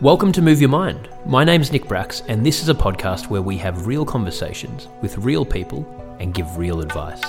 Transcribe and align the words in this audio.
Welcome 0.00 0.30
to 0.34 0.42
Move 0.42 0.60
Your 0.60 0.70
Mind. 0.70 1.08
My 1.26 1.42
name's 1.42 1.72
Nick 1.72 1.88
Bracks, 1.88 2.22
and 2.28 2.46
this 2.46 2.62
is 2.62 2.68
a 2.68 2.74
podcast 2.74 3.30
where 3.30 3.42
we 3.42 3.56
have 3.58 3.88
real 3.88 4.04
conversations 4.04 4.86
with 5.02 5.18
real 5.18 5.44
people 5.44 5.84
and 6.20 6.32
give 6.32 6.56
real 6.56 6.80
advice. 6.80 7.20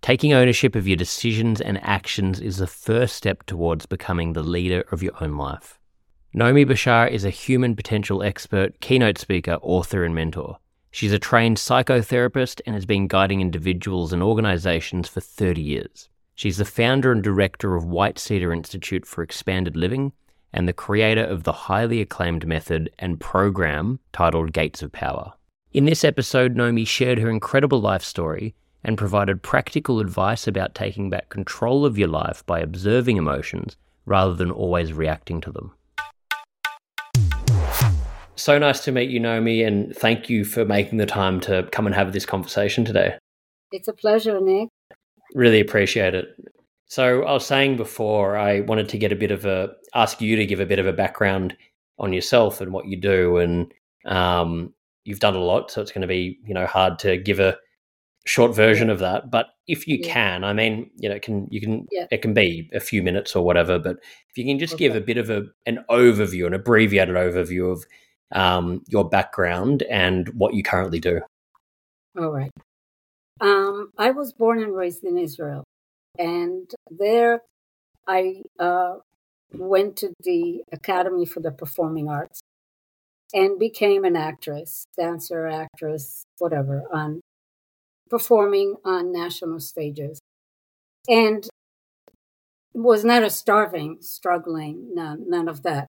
Taking 0.00 0.34
ownership 0.34 0.76
of 0.76 0.86
your 0.86 0.96
decisions 0.96 1.60
and 1.60 1.82
actions 1.82 2.38
is 2.38 2.58
the 2.58 2.68
first 2.68 3.16
step 3.16 3.46
towards 3.46 3.86
becoming 3.86 4.32
the 4.32 4.44
leader 4.44 4.84
of 4.92 5.02
your 5.02 5.12
own 5.20 5.36
life. 5.36 5.80
Nomi 6.32 6.64
Bachar 6.64 7.10
is 7.10 7.24
a 7.24 7.30
human 7.30 7.74
potential 7.74 8.22
expert, 8.22 8.78
keynote 8.78 9.18
speaker, 9.18 9.58
author, 9.60 10.04
and 10.04 10.14
mentor. 10.14 10.58
She's 10.92 11.12
a 11.12 11.18
trained 11.18 11.56
psychotherapist 11.56 12.60
and 12.64 12.76
has 12.76 12.86
been 12.86 13.08
guiding 13.08 13.40
individuals 13.40 14.12
and 14.12 14.22
organizations 14.22 15.08
for 15.08 15.20
30 15.20 15.60
years. 15.60 16.08
She's 16.36 16.58
the 16.58 16.64
founder 16.64 17.10
and 17.10 17.24
director 17.24 17.74
of 17.74 17.86
White 17.86 18.20
Cedar 18.20 18.52
Institute 18.52 19.04
for 19.04 19.24
Expanded 19.24 19.76
Living 19.76 20.12
and 20.52 20.66
the 20.66 20.72
creator 20.72 21.24
of 21.24 21.44
the 21.44 21.52
highly 21.52 22.00
acclaimed 22.00 22.46
method 22.46 22.90
and 22.98 23.20
program 23.20 23.98
titled 24.12 24.52
Gates 24.52 24.82
of 24.82 24.92
Power. 24.92 25.34
In 25.72 25.84
this 25.84 26.04
episode, 26.04 26.54
Nomi 26.54 26.86
shared 26.86 27.18
her 27.18 27.30
incredible 27.30 27.80
life 27.80 28.02
story 28.02 28.54
and 28.82 28.96
provided 28.96 29.42
practical 29.42 30.00
advice 30.00 30.46
about 30.46 30.74
taking 30.74 31.10
back 31.10 31.28
control 31.28 31.84
of 31.84 31.98
your 31.98 32.08
life 32.08 32.44
by 32.46 32.60
observing 32.60 33.16
emotions 33.16 33.76
rather 34.06 34.34
than 34.34 34.50
always 34.50 34.92
reacting 34.92 35.40
to 35.42 35.52
them. 35.52 35.74
So 38.36 38.56
nice 38.56 38.80
to 38.84 38.92
meet 38.92 39.10
you, 39.10 39.20
Nomi, 39.20 39.66
and 39.66 39.94
thank 39.94 40.30
you 40.30 40.44
for 40.44 40.64
making 40.64 40.98
the 40.98 41.06
time 41.06 41.40
to 41.40 41.68
come 41.72 41.86
and 41.86 41.94
have 41.94 42.12
this 42.12 42.24
conversation 42.24 42.84
today. 42.84 43.18
It's 43.72 43.88
a 43.88 43.92
pleasure, 43.92 44.40
Nick. 44.40 44.68
Really 45.34 45.60
appreciate 45.60 46.14
it. 46.14 46.28
So 46.88 47.22
I 47.22 47.32
was 47.32 47.46
saying 47.46 47.76
before, 47.76 48.36
I 48.36 48.60
wanted 48.60 48.88
to 48.88 48.98
get 48.98 49.12
a 49.12 49.16
bit 49.16 49.30
of 49.30 49.44
a 49.44 49.74
ask 49.94 50.20
you 50.20 50.36
to 50.36 50.46
give 50.46 50.60
a 50.60 50.66
bit 50.66 50.78
of 50.78 50.86
a 50.86 50.92
background 50.92 51.56
on 51.98 52.12
yourself 52.12 52.60
and 52.60 52.72
what 52.72 52.86
you 52.86 52.96
do, 52.96 53.36
and 53.36 53.72
um, 54.06 54.72
you've 55.04 55.20
done 55.20 55.34
a 55.34 55.40
lot, 55.40 55.70
so 55.70 55.82
it's 55.82 55.92
going 55.92 56.02
to 56.02 56.08
be 56.08 56.38
you 56.46 56.54
know 56.54 56.66
hard 56.66 56.98
to 57.00 57.18
give 57.18 57.40
a 57.40 57.58
short 58.24 58.54
version 58.54 58.88
of 58.88 59.00
that. 59.00 59.30
But 59.30 59.48
if 59.66 59.86
you 59.86 59.98
yeah. 60.00 60.12
can, 60.12 60.44
I 60.44 60.54
mean, 60.54 60.90
you 60.96 61.10
know, 61.10 61.16
it 61.16 61.22
can 61.22 61.46
you 61.50 61.60
can 61.60 61.86
yeah. 61.92 62.06
it 62.10 62.22
can 62.22 62.32
be 62.32 62.70
a 62.72 62.80
few 62.80 63.02
minutes 63.02 63.36
or 63.36 63.44
whatever, 63.44 63.78
but 63.78 63.96
if 64.30 64.38
you 64.38 64.44
can 64.44 64.58
just 64.58 64.74
okay. 64.74 64.88
give 64.88 64.96
a 64.96 65.00
bit 65.00 65.18
of 65.18 65.28
a 65.28 65.44
an 65.66 65.84
overview, 65.90 66.46
an 66.46 66.54
abbreviated 66.54 67.16
overview 67.16 67.70
of 67.70 67.84
um, 68.32 68.82
your 68.88 69.06
background 69.06 69.82
and 69.84 70.28
what 70.30 70.54
you 70.54 70.62
currently 70.62 71.00
do. 71.00 71.20
All 72.18 72.30
right. 72.30 72.50
Um, 73.40 73.92
I 73.98 74.10
was 74.10 74.32
born 74.32 74.62
and 74.62 74.74
raised 74.74 75.04
in 75.04 75.18
Israel. 75.18 75.64
And 76.18 76.70
there 76.90 77.42
I 78.06 78.42
uh, 78.58 78.96
went 79.52 79.96
to 79.98 80.12
the 80.20 80.64
Academy 80.72 81.24
for 81.24 81.40
the 81.40 81.52
Performing 81.52 82.08
Arts 82.08 82.40
and 83.32 83.58
became 83.58 84.04
an 84.04 84.16
actress, 84.16 84.86
dancer, 84.98 85.46
actress, 85.46 86.24
whatever, 86.38 86.84
on 86.92 87.20
performing 88.08 88.76
on 88.84 89.12
national 89.12 89.60
stages. 89.60 90.18
And 91.06 91.46
was 92.74 93.04
not 93.04 93.22
a 93.22 93.30
starving, 93.30 93.98
struggling, 94.00 94.94
none, 94.94 95.28
none 95.28 95.48
of 95.48 95.62
that. 95.62 95.86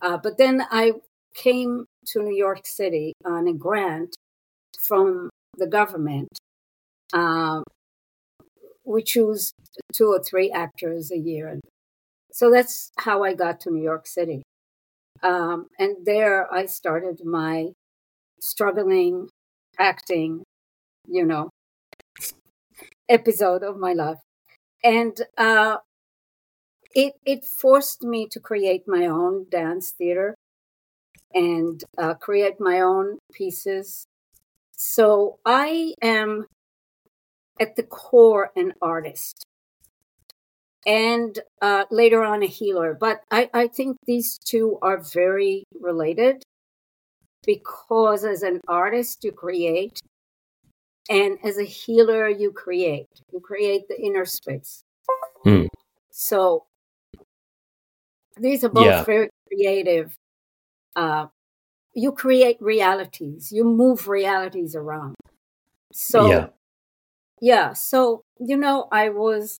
Uh, 0.00 0.18
but 0.18 0.36
then 0.36 0.62
I 0.70 0.92
came 1.34 1.86
to 2.06 2.22
New 2.22 2.34
York 2.34 2.66
City 2.66 3.14
on 3.24 3.48
a 3.48 3.52
grant 3.52 4.14
from 4.78 5.30
the 5.56 5.66
government 5.66 6.28
uh, 7.12 7.62
we 8.92 9.02
choose 9.02 9.52
two 9.92 10.06
or 10.06 10.22
three 10.22 10.50
actors 10.50 11.10
a 11.10 11.18
year. 11.18 11.58
So 12.32 12.50
that's 12.50 12.92
how 12.98 13.22
I 13.24 13.34
got 13.34 13.60
to 13.60 13.70
New 13.70 13.82
York 13.82 14.06
City. 14.06 14.42
Um, 15.22 15.66
and 15.78 15.96
there 16.04 16.52
I 16.52 16.66
started 16.66 17.24
my 17.24 17.72
struggling 18.40 19.28
acting, 19.78 20.42
you 21.06 21.24
know, 21.24 21.50
episode 23.08 23.62
of 23.62 23.76
my 23.76 23.92
life. 23.92 24.18
And 24.82 25.16
uh, 25.38 25.76
it, 26.94 27.14
it 27.24 27.44
forced 27.44 28.02
me 28.02 28.26
to 28.28 28.40
create 28.40 28.82
my 28.86 29.06
own 29.06 29.46
dance 29.50 29.92
theater 29.96 30.34
and 31.32 31.82
uh, 31.96 32.14
create 32.14 32.60
my 32.60 32.80
own 32.80 33.18
pieces. 33.32 34.04
So 34.72 35.38
I 35.46 35.94
am 36.02 36.46
at 37.62 37.76
the 37.76 37.84
core 37.84 38.50
an 38.56 38.74
artist 38.82 39.46
and 40.84 41.38
uh, 41.62 41.84
later 41.90 42.24
on 42.24 42.42
a 42.42 42.46
healer. 42.46 42.92
But 42.98 43.22
I, 43.30 43.48
I 43.54 43.68
think 43.68 43.96
these 44.04 44.36
two 44.36 44.78
are 44.82 45.00
very 45.00 45.64
related 45.80 46.42
because 47.46 48.24
as 48.24 48.42
an 48.42 48.60
artist, 48.66 49.22
you 49.22 49.30
create, 49.30 50.00
and 51.08 51.38
as 51.44 51.58
a 51.58 51.64
healer, 51.64 52.28
you 52.28 52.50
create. 52.50 53.06
You 53.32 53.38
create 53.40 53.86
the 53.88 54.00
inner 54.00 54.24
space. 54.24 54.82
Hmm. 55.44 55.66
So 56.10 56.64
these 58.36 58.64
are 58.64 58.68
both 58.68 58.86
yeah. 58.86 59.04
very 59.04 59.28
creative. 59.48 60.16
Uh, 60.96 61.26
you 61.94 62.10
create 62.10 62.56
realities, 62.60 63.52
you 63.52 63.64
move 63.64 64.08
realities 64.08 64.74
around. 64.74 65.14
So 65.92 66.26
yeah 66.26 66.46
yeah 67.42 67.74
so 67.74 68.22
you 68.40 68.56
know 68.56 68.88
i 68.90 69.10
was 69.10 69.58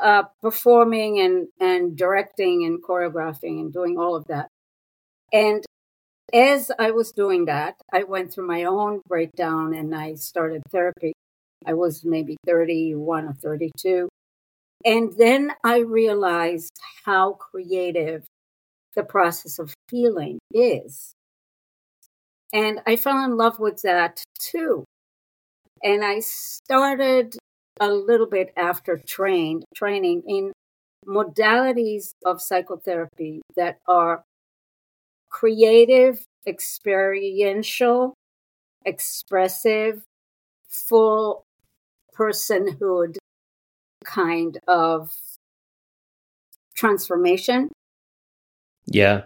uh, 0.00 0.22
performing 0.40 1.20
and 1.20 1.48
and 1.60 1.96
directing 1.96 2.64
and 2.64 2.82
choreographing 2.82 3.60
and 3.60 3.72
doing 3.72 3.98
all 3.98 4.14
of 4.14 4.24
that. 4.28 4.48
And 5.32 5.64
as 6.32 6.70
i 6.78 6.90
was 6.90 7.10
doing 7.12 7.46
that 7.46 7.74
i 7.92 8.02
went 8.02 8.30
through 8.32 8.46
my 8.46 8.64
own 8.64 9.00
breakdown 9.08 9.74
and 9.74 9.94
i 9.94 10.14
started 10.14 10.62
therapy. 10.70 11.12
I 11.66 11.74
was 11.74 12.04
maybe 12.04 12.36
31 12.46 13.24
or 13.26 13.32
32 13.32 14.08
and 14.84 15.12
then 15.18 15.52
i 15.64 15.78
realized 15.78 16.72
how 17.06 17.32
creative 17.32 18.24
the 18.94 19.04
process 19.04 19.58
of 19.58 19.74
healing 19.90 20.38
is. 20.52 21.14
And 22.52 22.80
i 22.86 22.96
fell 22.96 23.24
in 23.24 23.38
love 23.38 23.58
with 23.58 23.80
that 23.82 24.22
too 24.38 24.84
and 25.82 26.04
I 26.04 26.20
started 26.20 27.36
a 27.80 27.88
little 27.88 28.26
bit 28.26 28.52
after 28.56 28.96
trained 28.96 29.64
training 29.74 30.22
in 30.26 30.52
modalities 31.06 32.10
of 32.24 32.42
psychotherapy 32.42 33.42
that 33.56 33.78
are 33.86 34.24
creative, 35.30 36.24
experiential, 36.46 38.14
expressive, 38.84 40.02
full 40.68 41.44
personhood 42.16 43.16
kind 44.04 44.58
of 44.66 45.10
transformation. 46.74 47.68
Yeah. 48.86 49.22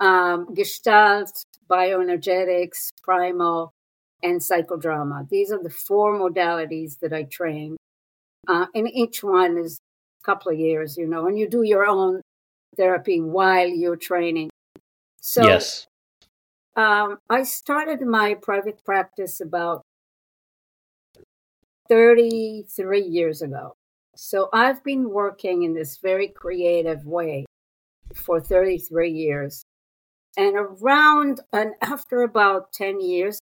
Um, 0.00 0.54
gestalt, 0.54 1.42
bioenergetics, 1.68 2.90
primal, 3.02 3.72
and 4.22 4.40
psychodrama. 4.40 5.28
These 5.28 5.52
are 5.52 5.62
the 5.62 5.70
four 5.70 6.18
modalities 6.18 6.98
that 7.00 7.12
I 7.12 7.24
train. 7.24 7.76
Uh, 8.48 8.66
and 8.74 8.88
each 8.92 9.22
one 9.22 9.58
is 9.58 9.78
a 10.22 10.24
couple 10.24 10.52
of 10.52 10.58
years, 10.58 10.96
you 10.96 11.06
know, 11.06 11.26
and 11.26 11.38
you 11.38 11.48
do 11.48 11.62
your 11.62 11.86
own 11.86 12.20
therapy 12.76 13.20
while 13.20 13.68
you're 13.68 13.96
training. 13.96 14.50
So, 15.20 15.44
yes. 15.46 15.86
Um, 16.76 17.18
I 17.30 17.42
started 17.42 18.02
my 18.02 18.34
private 18.34 18.84
practice 18.84 19.40
about 19.40 19.82
33 21.88 23.00
years 23.00 23.40
ago. 23.40 23.74
So 24.14 24.48
I've 24.52 24.82
been 24.84 25.10
working 25.10 25.62
in 25.62 25.74
this 25.74 25.98
very 25.98 26.28
creative 26.28 27.04
way 27.06 27.46
for 28.14 28.40
33 28.40 29.10
years. 29.10 29.64
And 30.36 30.56
around 30.56 31.40
and 31.52 31.72
after 31.80 32.22
about 32.22 32.72
10 32.72 33.00
years, 33.00 33.40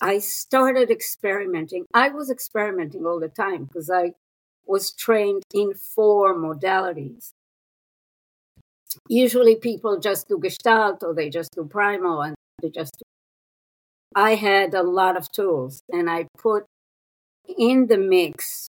I 0.00 0.18
started 0.18 0.90
experimenting. 0.90 1.86
I 1.92 2.08
was 2.08 2.30
experimenting 2.30 3.04
all 3.04 3.20
the 3.20 3.28
time 3.28 3.64
because 3.64 3.90
I 3.90 4.12
was 4.66 4.92
trained 4.92 5.42
in 5.52 5.74
four 5.74 6.34
modalities. 6.34 7.32
Usually 9.08 9.56
people 9.56 9.98
just 9.98 10.28
do 10.28 10.38
Gestalt 10.38 11.02
or 11.02 11.14
they 11.14 11.28
just 11.28 11.50
do 11.54 11.64
Primal 11.64 12.22
and 12.22 12.34
they 12.62 12.70
just 12.70 12.92
do. 12.98 13.02
I 14.14 14.34
had 14.34 14.74
a 14.74 14.82
lot 14.82 15.16
of 15.16 15.30
tools 15.30 15.82
and 15.90 16.10
I 16.10 16.26
put 16.38 16.64
in 17.46 17.86
the 17.86 17.98
mix 17.98 18.68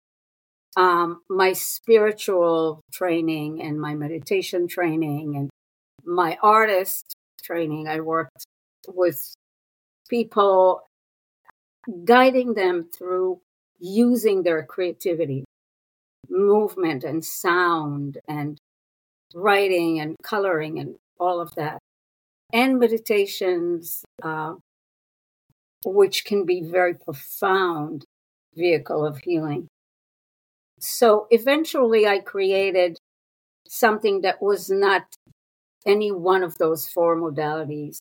um, 0.76 1.20
my 1.28 1.52
spiritual 1.52 2.80
training 2.92 3.62
and 3.62 3.80
my 3.80 3.94
meditation 3.94 4.68
training 4.68 5.36
and 5.36 5.50
my 6.04 6.38
artist 6.42 7.14
training. 7.42 7.88
I 7.88 8.00
worked 8.00 8.44
with 8.88 9.34
people, 10.08 10.82
guiding 12.05 12.55
them 12.55 12.88
through 12.96 13.40
using 13.79 14.43
their 14.43 14.62
creativity, 14.64 15.44
movement 16.29 17.05
and 17.05 17.25
sound 17.25 18.19
and 18.29 18.58
writing 19.34 19.99
and 20.00 20.17
coloring 20.23 20.79
and 20.79 20.96
all 21.19 21.40
of 21.40 21.55
that. 21.56 21.79
And 22.52 22.79
meditations, 22.79 24.05
uh, 24.23 24.55
which 25.84 26.25
can 26.25 26.44
be 26.44 26.61
very 26.62 26.94
profound 26.94 28.05
vehicle 28.55 29.05
of 29.05 29.19
healing. 29.19 29.69
So 30.78 31.26
eventually 31.31 32.06
I 32.06 32.19
created 32.19 32.99
something 33.69 34.20
that 34.20 34.43
was 34.43 34.70
not 34.70 35.02
any 35.87 36.12
one 36.12 36.43
of 36.43 36.58
those 36.58 36.87
four 36.87 37.17
modalities. 37.17 37.99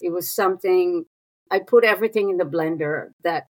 It 0.00 0.10
was 0.10 0.34
something 0.34 1.04
I 1.52 1.58
put 1.58 1.84
everything 1.84 2.30
in 2.30 2.38
the 2.38 2.44
blender 2.44 3.10
that 3.22 3.44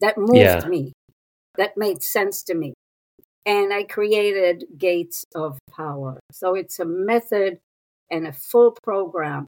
that 0.00 0.16
moved 0.16 0.34
yeah. 0.34 0.66
me, 0.66 0.92
that 1.56 1.76
made 1.76 2.02
sense 2.02 2.42
to 2.44 2.54
me. 2.54 2.72
And 3.44 3.72
I 3.72 3.84
created 3.84 4.64
Gates 4.76 5.24
of 5.34 5.58
Power. 5.70 6.18
So 6.32 6.54
it's 6.54 6.80
a 6.80 6.84
method 6.84 7.58
and 8.10 8.26
a 8.26 8.32
full 8.32 8.76
program 8.82 9.46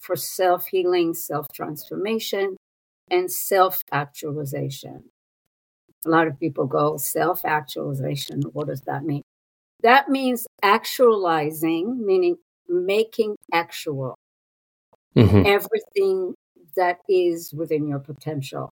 for 0.00 0.14
self 0.14 0.68
healing, 0.68 1.14
self 1.14 1.46
transformation, 1.52 2.56
and 3.10 3.30
self 3.30 3.82
actualization. 3.90 5.04
A 6.06 6.10
lot 6.10 6.28
of 6.28 6.38
people 6.38 6.66
go, 6.66 6.96
self 6.96 7.44
actualization. 7.44 8.42
What 8.52 8.68
does 8.68 8.82
that 8.82 9.04
mean? 9.04 9.22
That 9.82 10.08
means 10.08 10.46
actualizing, 10.62 12.06
meaning 12.06 12.36
making 12.68 13.36
actual 13.52 14.14
mm-hmm. 15.16 15.46
everything 15.46 16.34
that 16.76 16.98
is 17.08 17.52
within 17.52 17.88
your 17.88 17.98
potential. 17.98 18.70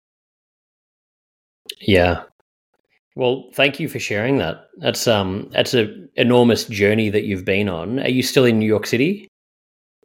Yeah. 1.80 2.24
Well, 3.16 3.50
thank 3.54 3.80
you 3.80 3.90
for 3.90 4.00
sharing 4.00 4.38
that. 4.38 4.68
That's 4.78 5.08
um 5.08 5.50
that's 5.52 5.74
an 5.74 6.10
enormous 6.16 6.66
journey 6.66 7.10
that 7.10 7.24
you've 7.24 7.46
been 7.46 7.68
on. 7.68 8.00
Are 8.00 8.10
you 8.10 8.22
still 8.22 8.46
in 8.46 8.60
New 8.60 8.68
York 8.68 8.86
City? 8.86 9.28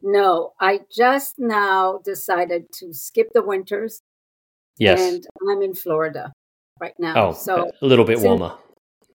No, 0.01 0.53
I 0.59 0.81
just 0.91 1.35
now 1.37 1.99
decided 2.03 2.71
to 2.79 2.93
skip 2.93 3.29
the 3.33 3.43
winters. 3.43 4.01
Yes. 4.77 4.99
And 4.99 5.25
I'm 5.49 5.61
in 5.61 5.75
Florida 5.75 6.33
right 6.79 6.93
now. 6.99 7.29
Oh, 7.29 7.33
so 7.33 7.71
a 7.81 7.85
little 7.85 8.03
bit 8.03 8.19
warmer. 8.19 8.53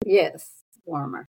yes, 0.04 0.50
warmer. 0.84 1.26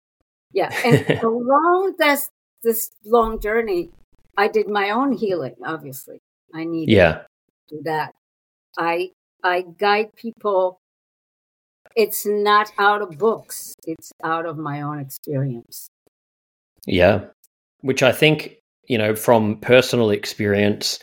Yeah, 0.52 0.70
and 0.84 1.18
along 1.22 1.96
this 1.98 2.30
this 2.62 2.90
long 3.04 3.40
journey, 3.40 3.90
I 4.36 4.48
did 4.48 4.68
my 4.68 4.90
own 4.90 5.12
healing. 5.12 5.54
Obviously, 5.64 6.20
I 6.54 6.64
need 6.64 6.88
yeah 6.88 7.22
do 7.68 7.80
that. 7.84 8.14
I 8.78 9.10
I 9.42 9.64
guide 9.78 10.14
people. 10.16 10.80
It's 11.94 12.24
not 12.24 12.72
out 12.78 13.02
of 13.02 13.18
books. 13.18 13.74
It's 13.86 14.12
out 14.24 14.46
of 14.46 14.56
my 14.56 14.80
own 14.80 14.98
experience. 14.98 15.88
Yeah, 16.86 17.26
which 17.80 18.02
I 18.02 18.12
think 18.12 18.56
you 18.86 18.98
know 18.98 19.14
from 19.14 19.58
personal 19.58 20.10
experience 20.10 20.98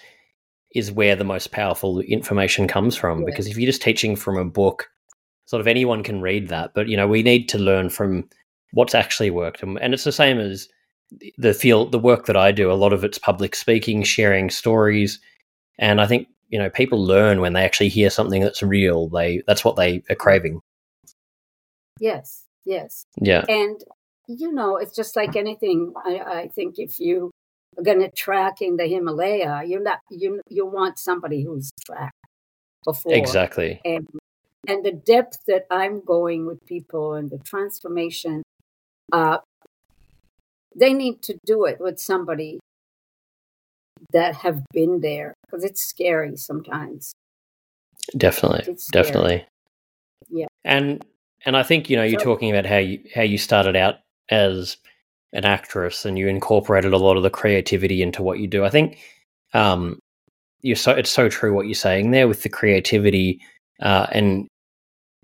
is 0.76 0.92
where 0.92 1.16
the 1.16 1.24
most 1.24 1.52
powerful 1.52 2.00
information 2.02 2.68
comes 2.68 2.96
from. 2.96 3.26
Because 3.26 3.48
if 3.48 3.58
you're 3.58 3.66
just 3.66 3.81
teaching 3.81 4.16
from 4.16 4.38
a 4.38 4.46
book, 4.46 4.88
sort 5.46 5.62
of 5.62 5.68
anyone 5.68 6.04
can 6.04 6.22
read 6.22 6.48
that. 6.50 6.74
But 6.74 6.88
you 6.88 6.98
know, 6.98 7.08
we 7.08 7.24
need 7.24 7.50
to 7.50 7.58
learn 7.58 7.90
from 7.90 8.28
what's 8.72 8.96
actually 8.96 9.31
worked, 9.31 9.64
and, 9.64 9.80
and 9.80 9.94
it's 9.94 10.04
the 10.04 10.12
same 10.12 10.40
as 10.40 10.68
the 11.38 11.54
field, 11.54 11.92
the 11.92 12.00
work 12.00 12.26
that 12.26 12.38
I 12.38 12.52
do. 12.52 12.72
A 12.72 12.74
lot 12.74 12.94
of 12.94 13.04
it's 13.04 13.18
public 13.18 13.56
speaking, 13.56 14.04
sharing 14.04 14.50
stories, 14.50 15.20
and 15.78 16.02
I 16.02 16.08
think 16.08 16.28
you 16.50 16.60
know 16.60 16.70
people 16.70 17.04
learn 17.04 17.42
when 17.42 17.54
they 17.54 17.64
actually 17.64 17.90
hear 17.90 18.10
something 18.10 18.42
that's 18.42 18.64
real. 18.64 19.10
They 19.10 19.42
that's 19.48 19.66
what 19.66 19.76
they 19.76 20.04
are 20.10 20.16
craving. 20.16 20.62
Yes. 22.00 22.44
Yes. 22.66 23.06
Yeah. 23.20 23.46
And 23.48 23.82
you 24.28 24.52
know, 24.52 24.78
it's 24.78 24.96
just 24.96 25.16
like 25.16 25.36
anything. 25.36 25.94
I, 26.06 26.20
I 26.20 26.48
think 26.50 26.76
if 26.78 27.00
you 27.00 27.32
are 27.78 27.84
going 27.84 28.00
to 28.00 28.12
track 28.12 28.62
in 28.62 28.78
the 28.78 28.86
Himalaya, 28.86 29.64
you're 29.66 29.82
not 29.82 30.00
you 30.12 30.42
you 30.50 30.66
want 30.66 31.00
somebody 31.00 31.44
who's 31.44 31.72
tracked 31.86 32.16
before 32.86 33.14
exactly 33.14 33.82
and 33.84 34.08
and 34.68 34.86
the 34.86 34.92
depth 34.92 35.40
that 35.48 35.66
I'm 35.70 36.02
going 36.04 36.46
with 36.46 36.66
people 36.66 37.14
and 37.14 37.30
the 37.30 37.40
transformation 37.40 38.44
uh, 39.12 39.40
they 40.75 40.94
need 40.94 41.21
to 41.24 41.38
do 41.45 41.66
it 41.66 41.80
with 41.80 42.00
somebody 42.00 42.60
that 44.13 44.36
have 44.36 44.63
been 44.74 45.01
there 45.01 45.33
because 45.45 45.63
it's 45.63 45.81
scary 45.81 46.36
sometimes. 46.38 47.13
Definitely, 48.18 48.75
definitely. 48.92 49.45
Yeah, 50.30 50.48
and 50.63 51.06
and 51.45 51.57
I 51.57 51.63
think 51.63 51.89
you 51.89 51.98
know 51.98 52.04
you're 52.04 52.19
so, 52.19 52.25
talking 52.25 52.51
about 52.51 52.66
how 52.66 52.77
you 52.77 53.00
how 53.13 53.21
you 53.21 53.38
started 53.38 53.75
out 53.75 53.95
as 54.30 54.77
an 55.33 55.45
actress 55.45 56.06
and 56.06 56.18
you 56.18 56.27
incorporated 56.27 56.94
a 56.94 56.98
lot 56.98 57.18
of 57.18 57.24
the 57.24 57.30
creativity 57.30 58.01
into 58.01 58.24
what 58.24 58.39
you 58.39 58.48
do. 58.48 58.66
I 58.66 58.69
think 58.69 59.00
um, 59.54 60.00
you're 60.62 60.75
so 60.75 60.92
it's 60.92 61.10
so 61.10 61.30
true 61.30 61.54
what 61.54 61.68
you're 61.68 61.75
saying 61.75 62.12
there 62.12 62.27
with 62.27 62.44
the 62.44 62.50
creativity 62.50 63.42
uh, 63.81 64.07
and 64.12 64.48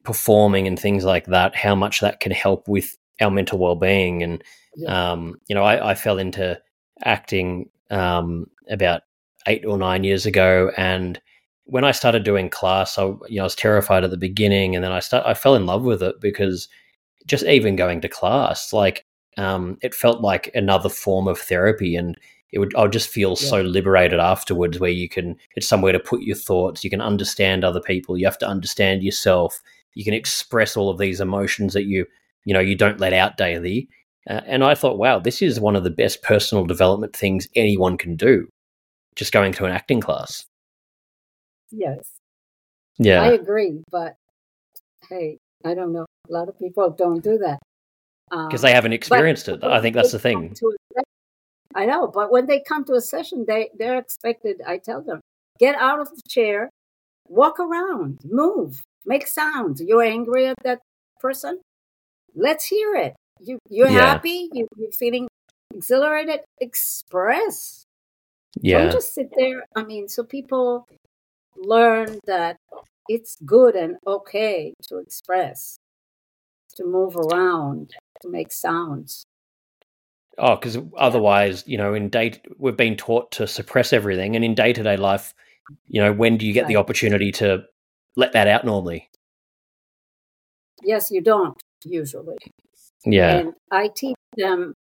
performing 0.04 0.68
and 0.68 0.80
things 0.80 1.04
like 1.04 1.26
that. 1.28 1.56
How 1.56 1.76
much 1.76 2.02
that 2.02 2.20
can 2.20 2.32
help 2.32 2.68
with 2.68 2.96
our 3.22 3.32
mental 3.32 3.58
well-being 3.58 4.22
and 4.22 4.44
yeah. 4.76 5.12
um, 5.12 5.36
you 5.48 5.56
know 5.56 5.64
I, 5.64 5.92
I, 5.92 5.96
fell 5.96 6.18
into 6.18 6.60
acting 7.04 7.70
um, 7.90 8.48
about 8.70 9.02
eight 9.48 9.66
or 9.66 9.78
nine 9.78 10.04
years 10.04 10.26
ago 10.26 10.72
and 10.78 11.20
when 11.66 11.84
I 11.84 11.92
started 11.92 12.24
doing 12.24 12.50
class 12.50 12.98
I 12.98 13.06
you 13.06 13.20
know 13.32 13.42
I 13.42 13.44
was 13.44 13.56
terrified 13.56 14.04
at 14.04 14.12
the 14.12 14.18
beginning 14.18 14.76
and 14.76 14.84
then 14.84 14.92
I 14.92 15.00
start 15.00 15.26
I 15.26 15.34
fell 15.34 15.56
in 15.56 15.66
love 15.66 15.84
with 15.84 16.02
it 16.04 16.20
because 16.22 16.68
just 17.26 17.46
even 17.46 17.76
going 17.76 18.02
to 18.02 18.10
class 18.10 18.74
like 18.74 19.06
um, 19.38 19.78
it 19.82 19.94
felt 19.94 20.22
like 20.22 20.50
another 20.56 20.90
form 20.90 21.28
of 21.28 21.40
therapy 21.40 21.96
and 21.96 22.18
it 22.52 22.60
would 22.60 22.74
I 22.76 22.84
would 22.84 22.94
just 22.94 23.10
feel 23.10 23.32
yeah. 23.32 23.50
so 23.50 23.62
liberated 23.62 24.20
afterwards 24.20 24.80
where 24.80 24.92
you 24.92 25.10
can 25.10 25.36
it's 25.56 25.68
somewhere 25.68 25.92
to 25.92 26.00
put 26.00 26.22
your 26.22 26.38
thoughts 26.38 26.84
you 26.84 26.90
can 26.90 27.02
understand 27.02 27.64
other 27.64 27.82
people 27.82 28.18
you 28.18 28.26
have 28.26 28.38
to 28.40 28.48
understand 28.48 29.04
yourself 29.04 29.62
you 29.96 30.04
can 30.04 30.14
express 30.14 30.78
all 30.78 30.90
of 30.90 31.00
these 31.00 31.20
emotions 31.20 31.74
that 31.74 31.86
you 31.86 32.06
you 32.44 32.54
know 32.54 32.60
you 32.60 32.76
don't 32.76 33.00
let 33.00 33.14
out 33.14 33.38
daily. 33.38 33.90
Uh, 34.30 34.42
and 34.46 34.64
I 34.64 34.76
thought, 34.76 34.98
wow, 34.98 35.20
this 35.20 35.42
is 35.42 35.60
one 35.60 35.76
of 35.76 35.84
the 35.84 35.90
best 35.90 36.24
personal 36.24 36.66
development 36.66 37.16
things 37.16 37.48
anyone 37.56 37.98
can 37.98 38.16
do. 38.16 38.48
Just 39.16 39.32
going 39.32 39.54
to 39.54 39.66
an 39.66 39.72
acting 39.72 40.02
class. 40.02 40.46
Yes. 41.72 42.00
Yeah. 42.98 43.22
I 43.22 43.34
agree, 43.34 43.82
but 43.92 44.16
hey, 45.10 45.38
I 45.64 45.74
don't 45.74 45.94
know. 45.94 46.06
A 46.30 46.34
lot 46.34 46.50
of 46.50 46.58
people 46.58 46.90
don't 46.90 47.24
do 47.24 47.38
that 47.40 47.60
because 48.30 48.64
um, 48.64 48.68
they 48.68 48.74
haven't 48.74 48.94
experienced 48.94 49.48
it. 49.48 49.64
I 49.64 49.82
think 49.82 49.96
that's 49.96 50.12
the 50.12 50.20
thing. 50.20 50.56
I 51.76 51.86
know, 51.86 52.08
but 52.08 52.32
when 52.32 52.46
they 52.46 52.62
come 52.62 52.86
to 52.86 52.94
a 52.94 53.02
session, 53.02 53.46
they 53.48 53.70
they're 53.78 53.98
expected. 53.98 54.62
I 54.66 54.78
tell 54.78 55.02
them, 55.02 55.20
get 55.60 55.76
out 55.76 56.00
of 56.00 56.10
the 56.10 56.22
chair, 56.28 56.70
walk 57.28 57.60
around, 57.60 58.20
move, 58.24 58.82
make 59.06 59.28
sounds. 59.28 59.82
You're 59.82 60.02
angry 60.02 60.48
at 60.48 60.56
that 60.64 60.80
person 61.20 61.60
let's 62.36 62.66
hear 62.66 62.96
it. 62.96 63.16
You 63.40 63.60
you're 63.70 63.90
yeah. 63.90 64.14
happy. 64.14 64.50
You, 64.52 64.68
you're 64.78 64.92
feeling 64.92 65.28
exhilarated. 65.74 66.42
Express. 66.60 67.86
Yeah. 68.62 68.84
Don't 68.84 68.92
just 68.94 69.14
sit 69.14 69.32
there. 69.38 69.66
I 69.76 69.84
mean, 69.84 70.08
so 70.08 70.24
people 70.24 70.88
learn 71.58 72.20
that 72.26 72.58
it's 73.08 73.38
good 73.46 73.76
and 73.76 73.98
okay 74.08 74.74
to 74.90 74.98
express, 74.98 75.78
to 76.76 76.86
move 76.86 77.16
around, 77.16 77.94
to 78.22 78.30
make 78.30 78.52
sounds. 78.52 79.26
Oh, 80.38 80.56
because 80.56 80.78
otherwise, 80.98 81.64
you 81.66 81.78
know, 81.78 81.94
in 81.94 82.10
date 82.10 82.42
we've 82.58 82.76
been 82.76 82.98
taught 82.98 83.32
to 83.34 83.48
suppress 83.48 83.94
everything, 83.94 84.36
and 84.36 84.44
in 84.44 84.54
day 84.56 84.74
to 84.74 84.84
day 84.84 84.98
life, 84.98 85.34
you 85.88 86.02
know, 86.02 86.12
when 86.12 86.38
do 86.38 86.46
you 86.46 86.54
get 86.54 86.64
right. 86.64 86.68
the 86.70 86.76
opportunity 86.76 87.32
to 87.34 87.64
let 88.16 88.34
that 88.34 88.48
out 88.48 88.66
normally? 88.66 89.10
Yes, 90.84 91.10
you 91.10 91.22
don't 91.22 91.58
usually. 91.86 92.36
Yeah. 93.06 93.38
And 93.38 93.54
I 93.72 93.90
teach 93.96 94.16
them 94.38 94.74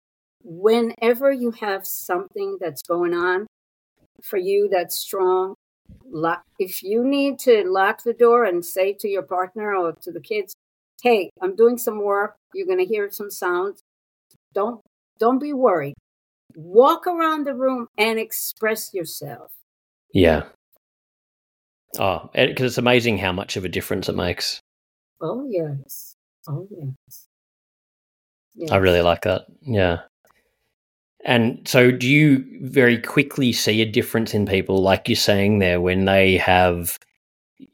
whenever 0.43 1.31
you 1.31 1.51
have 1.51 1.85
something 1.85 2.57
that's 2.59 2.81
going 2.81 3.13
on 3.13 3.47
for 4.21 4.37
you 4.37 4.69
that's 4.71 4.95
strong, 4.95 5.55
lock, 6.05 6.43
if 6.59 6.83
you 6.83 7.03
need 7.03 7.39
to 7.39 7.63
lock 7.65 8.03
the 8.03 8.13
door 8.13 8.45
and 8.45 8.65
say 8.65 8.93
to 8.99 9.07
your 9.07 9.23
partner 9.23 9.75
or 9.75 9.93
to 10.01 10.11
the 10.11 10.21
kids, 10.21 10.53
hey, 11.01 11.29
I'm 11.41 11.55
doing 11.55 11.77
some 11.77 12.01
work. 12.01 12.35
You're 12.53 12.67
going 12.67 12.79
to 12.79 12.85
hear 12.85 13.09
some 13.11 13.31
sounds. 13.31 13.81
Don't 14.53 14.81
don't 15.19 15.39
be 15.39 15.53
worried. 15.53 15.95
Walk 16.55 17.07
around 17.07 17.45
the 17.45 17.53
room 17.53 17.87
and 17.97 18.19
express 18.19 18.93
yourself. 18.93 19.51
Yeah. 20.13 20.43
Oh, 21.99 22.29
because 22.33 22.71
it's 22.71 22.77
amazing 22.77 23.17
how 23.17 23.31
much 23.31 23.55
of 23.55 23.65
a 23.65 23.69
difference 23.69 24.09
it 24.09 24.15
makes. 24.15 24.59
Oh 25.21 25.47
yes. 25.49 26.15
Oh 26.47 26.67
yes. 26.71 27.27
Yes. 28.55 28.71
I 28.71 28.77
really 28.77 29.01
like 29.01 29.23
that. 29.23 29.45
Yeah. 29.61 29.99
And 31.25 31.65
so, 31.65 31.89
do 31.89 32.07
you 32.07 32.45
very 32.61 32.97
quickly 32.97 33.53
see 33.53 33.81
a 33.81 33.89
difference 33.89 34.33
in 34.33 34.45
people, 34.45 34.81
like 34.81 35.07
you're 35.07 35.15
saying 35.15 35.59
there, 35.59 35.79
when 35.79 36.03
they 36.05 36.35
have, 36.37 36.99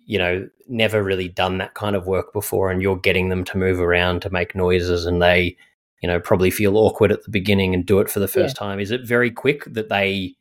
you 0.06 0.20
know, 0.20 0.48
never 0.68 1.02
really 1.02 1.28
done 1.28 1.58
that 1.58 1.74
kind 1.74 1.96
of 1.96 2.06
work 2.06 2.32
before, 2.32 2.70
and 2.70 2.82
you're 2.82 3.00
getting 3.00 3.30
them 3.30 3.44
to 3.46 3.58
move 3.58 3.80
around 3.80 4.22
to 4.22 4.30
make 4.30 4.54
noises, 4.54 5.08
and 5.08 5.20
they, 5.20 5.58
you 6.04 6.08
know, 6.08 6.20
probably 6.20 6.52
feel 6.52 6.78
awkward 6.78 7.12
at 7.12 7.24
the 7.24 7.32
beginning 7.32 7.74
and 7.74 7.88
do 7.88 8.00
it 8.00 8.10
for 8.10 8.20
the 8.20 8.28
first 8.28 8.56
yeah. 8.56 8.68
time? 8.68 8.80
Is 8.80 8.92
it 8.92 9.08
very 9.08 9.32
quick 9.32 9.66
that 9.66 9.90
they 9.90 10.36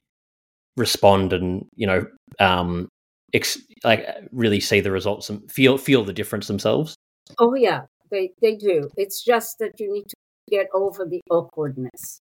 respond 0.77 1.33
and 1.33 1.67
you 1.77 1.87
know, 1.87 2.07
um, 2.41 2.89
ex- 3.33 3.59
like 3.85 4.07
really 4.33 4.61
see 4.61 4.81
the 4.81 4.91
results 4.91 5.31
and 5.31 5.51
feel 5.51 5.79
feel 5.79 6.05
the 6.05 6.13
difference 6.13 6.47
themselves? 6.47 6.95
Oh 7.39 7.55
yeah, 7.55 7.83
they 8.11 8.33
they 8.43 8.55
do. 8.55 8.91
It's 8.97 9.25
just 9.25 9.59
that 9.61 9.81
you 9.81 9.93
need 9.93 10.09
to 10.09 10.17
get 10.49 10.69
over 10.73 11.05
the 11.05 11.21
awkwardness 11.31 12.21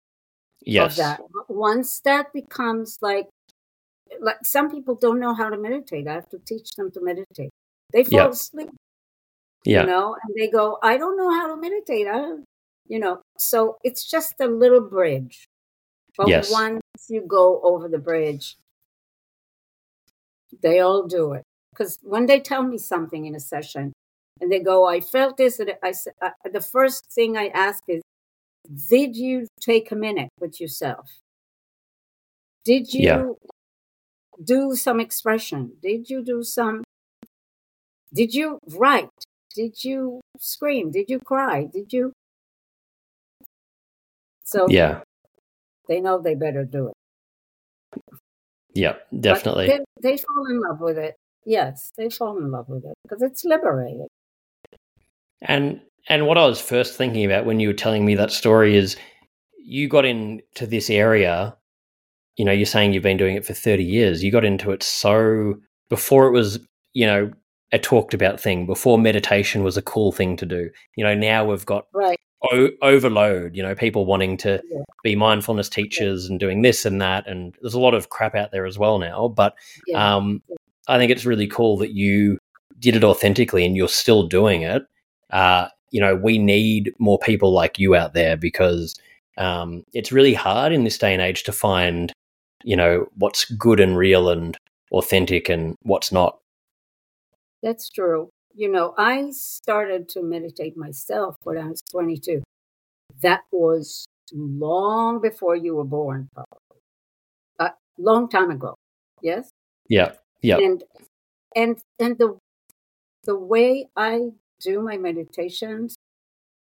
yes. 0.62 0.92
of 0.92 0.96
that. 0.96 1.20
Once 1.48 2.00
that 2.00 2.32
becomes 2.32 2.98
like, 3.00 3.28
like 4.20 4.44
some 4.44 4.70
people 4.70 4.94
don't 4.94 5.20
know 5.20 5.34
how 5.34 5.48
to 5.48 5.58
meditate. 5.58 6.06
I 6.06 6.14
have 6.14 6.28
to 6.30 6.38
teach 6.38 6.70
them 6.76 6.90
to 6.92 7.00
meditate. 7.00 7.50
They 7.92 8.04
fall 8.04 8.20
yep. 8.20 8.30
asleep. 8.30 8.70
Yeah. 9.64 9.80
You 9.80 9.86
know, 9.88 10.16
and 10.22 10.34
they 10.36 10.48
go, 10.48 10.78
I 10.82 10.96
don't 10.96 11.16
know 11.16 11.30
how 11.30 11.54
to 11.54 11.60
meditate. 11.60 12.06
I 12.06 12.18
don't, 12.18 12.44
you 12.86 13.00
know, 13.00 13.20
so 13.36 13.78
it's 13.82 14.08
just 14.08 14.34
a 14.40 14.46
little 14.46 14.80
bridge. 14.80 15.46
But 16.16 16.28
yes. 16.28 16.50
once 16.50 16.80
you 17.08 17.22
go 17.26 17.60
over 17.62 17.88
the 17.88 17.98
bridge, 17.98 18.56
they 20.62 20.80
all 20.80 21.06
do 21.06 21.32
it. 21.32 21.42
Because 21.72 21.98
when 22.02 22.26
they 22.26 22.40
tell 22.40 22.62
me 22.62 22.78
something 22.78 23.26
in 23.26 23.34
a 23.34 23.40
session 23.40 23.92
and 24.40 24.50
they 24.50 24.60
go, 24.60 24.86
I 24.86 25.00
felt 25.00 25.36
this, 25.36 25.58
and 25.58 25.72
I, 25.82 25.92
I, 26.22 26.26
uh, 26.26 26.30
the 26.50 26.60
first 26.60 27.06
thing 27.12 27.36
I 27.36 27.48
ask 27.48 27.82
is, 27.88 28.02
did 28.66 29.16
you 29.16 29.46
take 29.60 29.90
a 29.90 29.96
minute 29.96 30.30
with 30.40 30.60
yourself? 30.60 31.20
Did 32.64 32.92
you 32.92 33.02
yeah. 33.02 33.24
do 34.42 34.74
some 34.74 35.00
expression? 35.00 35.72
Did 35.82 36.10
you 36.10 36.24
do 36.24 36.42
some? 36.42 36.82
Did 38.12 38.34
you 38.34 38.58
write? 38.76 39.08
Did 39.54 39.84
you 39.84 40.20
scream? 40.38 40.90
Did 40.90 41.06
you 41.08 41.18
cry? 41.18 41.66
Did 41.72 41.92
you? 41.92 42.12
So 44.44 44.66
yeah, 44.68 45.00
they 45.88 46.00
know 46.00 46.20
they 46.20 46.34
better 46.34 46.64
do 46.64 46.88
it. 46.88 46.94
Yeah, 48.74 48.96
definitely. 49.18 49.68
They, 49.68 49.80
they 50.02 50.16
fall 50.18 50.46
in 50.50 50.60
love 50.60 50.80
with 50.80 50.98
it. 50.98 51.16
Yes, 51.44 51.90
they 51.96 52.10
fall 52.10 52.36
in 52.38 52.50
love 52.50 52.68
with 52.68 52.84
it 52.84 52.94
because 53.02 53.22
it's 53.22 53.44
liberating. 53.44 54.08
And 55.40 55.80
and 56.08 56.26
what 56.26 56.38
I 56.38 56.46
was 56.46 56.60
first 56.60 56.96
thinking 56.96 57.24
about 57.24 57.44
when 57.44 57.60
you 57.60 57.68
were 57.68 57.74
telling 57.74 58.04
me 58.04 58.14
that 58.14 58.30
story 58.30 58.76
is 58.76 58.96
you 59.58 59.88
got 59.88 60.04
into 60.04 60.66
this 60.66 60.88
area, 60.88 61.56
you 62.36 62.44
know, 62.44 62.52
you're 62.52 62.66
saying 62.66 62.92
you've 62.92 63.02
been 63.02 63.16
doing 63.16 63.36
it 63.36 63.44
for 63.44 63.54
30 63.54 63.82
years. 63.82 64.22
You 64.22 64.30
got 64.30 64.44
into 64.44 64.70
it 64.70 64.82
so 64.82 65.54
before 65.88 66.26
it 66.26 66.32
was, 66.32 66.60
you 66.92 67.06
know, 67.06 67.30
a 67.72 67.78
talked 67.78 68.14
about 68.14 68.40
thing, 68.40 68.66
before 68.66 68.98
meditation 68.98 69.64
was 69.64 69.76
a 69.76 69.82
cool 69.82 70.12
thing 70.12 70.36
to 70.36 70.46
do. 70.46 70.70
You 70.96 71.04
know, 71.04 71.14
now 71.14 71.44
we've 71.44 71.66
got 71.66 71.86
right. 71.92 72.18
o- 72.52 72.70
overload, 72.82 73.56
you 73.56 73.62
know, 73.62 73.74
people 73.74 74.06
wanting 74.06 74.36
to 74.38 74.62
yeah. 74.70 74.82
be 75.02 75.16
mindfulness 75.16 75.68
teachers 75.68 76.24
yeah. 76.24 76.30
and 76.30 76.40
doing 76.40 76.62
this 76.62 76.86
and 76.86 77.00
that. 77.02 77.26
And 77.26 77.56
there's 77.60 77.74
a 77.74 77.80
lot 77.80 77.94
of 77.94 78.10
crap 78.10 78.36
out 78.36 78.52
there 78.52 78.66
as 78.66 78.78
well 78.78 79.00
now. 79.00 79.26
But 79.26 79.56
yeah. 79.88 80.16
um, 80.16 80.42
I 80.86 80.98
think 80.98 81.10
it's 81.10 81.26
really 81.26 81.48
cool 81.48 81.76
that 81.78 81.92
you 81.92 82.38
did 82.78 82.94
it 82.94 83.02
authentically 83.02 83.66
and 83.66 83.76
you're 83.76 83.88
still 83.88 84.28
doing 84.28 84.62
it. 84.62 84.84
Uh, 85.30 85.68
you 85.90 86.00
know, 86.00 86.14
we 86.14 86.38
need 86.38 86.94
more 86.98 87.18
people 87.18 87.52
like 87.52 87.78
you 87.78 87.94
out 87.94 88.14
there 88.14 88.36
because 88.36 88.94
um, 89.38 89.84
it's 89.92 90.12
really 90.12 90.34
hard 90.34 90.72
in 90.72 90.84
this 90.84 90.98
day 90.98 91.12
and 91.12 91.22
age 91.22 91.44
to 91.44 91.52
find, 91.52 92.12
you 92.64 92.76
know, 92.76 93.06
what's 93.16 93.44
good 93.44 93.80
and 93.80 93.96
real 93.96 94.28
and 94.28 94.56
authentic 94.92 95.48
and 95.48 95.76
what's 95.82 96.12
not. 96.12 96.38
That's 97.62 97.88
true. 97.88 98.30
You 98.54 98.70
know, 98.70 98.94
I 98.96 99.30
started 99.32 100.08
to 100.10 100.22
meditate 100.22 100.76
myself 100.76 101.36
when 101.42 101.58
I 101.58 101.66
was 101.66 101.82
22. 101.90 102.42
That 103.22 103.42
was 103.52 104.06
long 104.32 105.20
before 105.20 105.56
you 105.56 105.76
were 105.76 105.84
born, 105.84 106.28
probably. 106.34 106.80
A 107.58 107.70
long 107.98 108.28
time 108.28 108.50
ago. 108.50 108.74
Yes? 109.22 109.50
Yeah. 109.88 110.12
Yeah. 110.42 110.58
And 110.58 110.84
and 111.54 111.78
and 111.98 112.18
the 112.18 112.38
the 113.24 113.36
way 113.36 113.88
I 113.96 114.30
do 114.60 114.80
my 114.80 114.96
meditations 114.96 115.96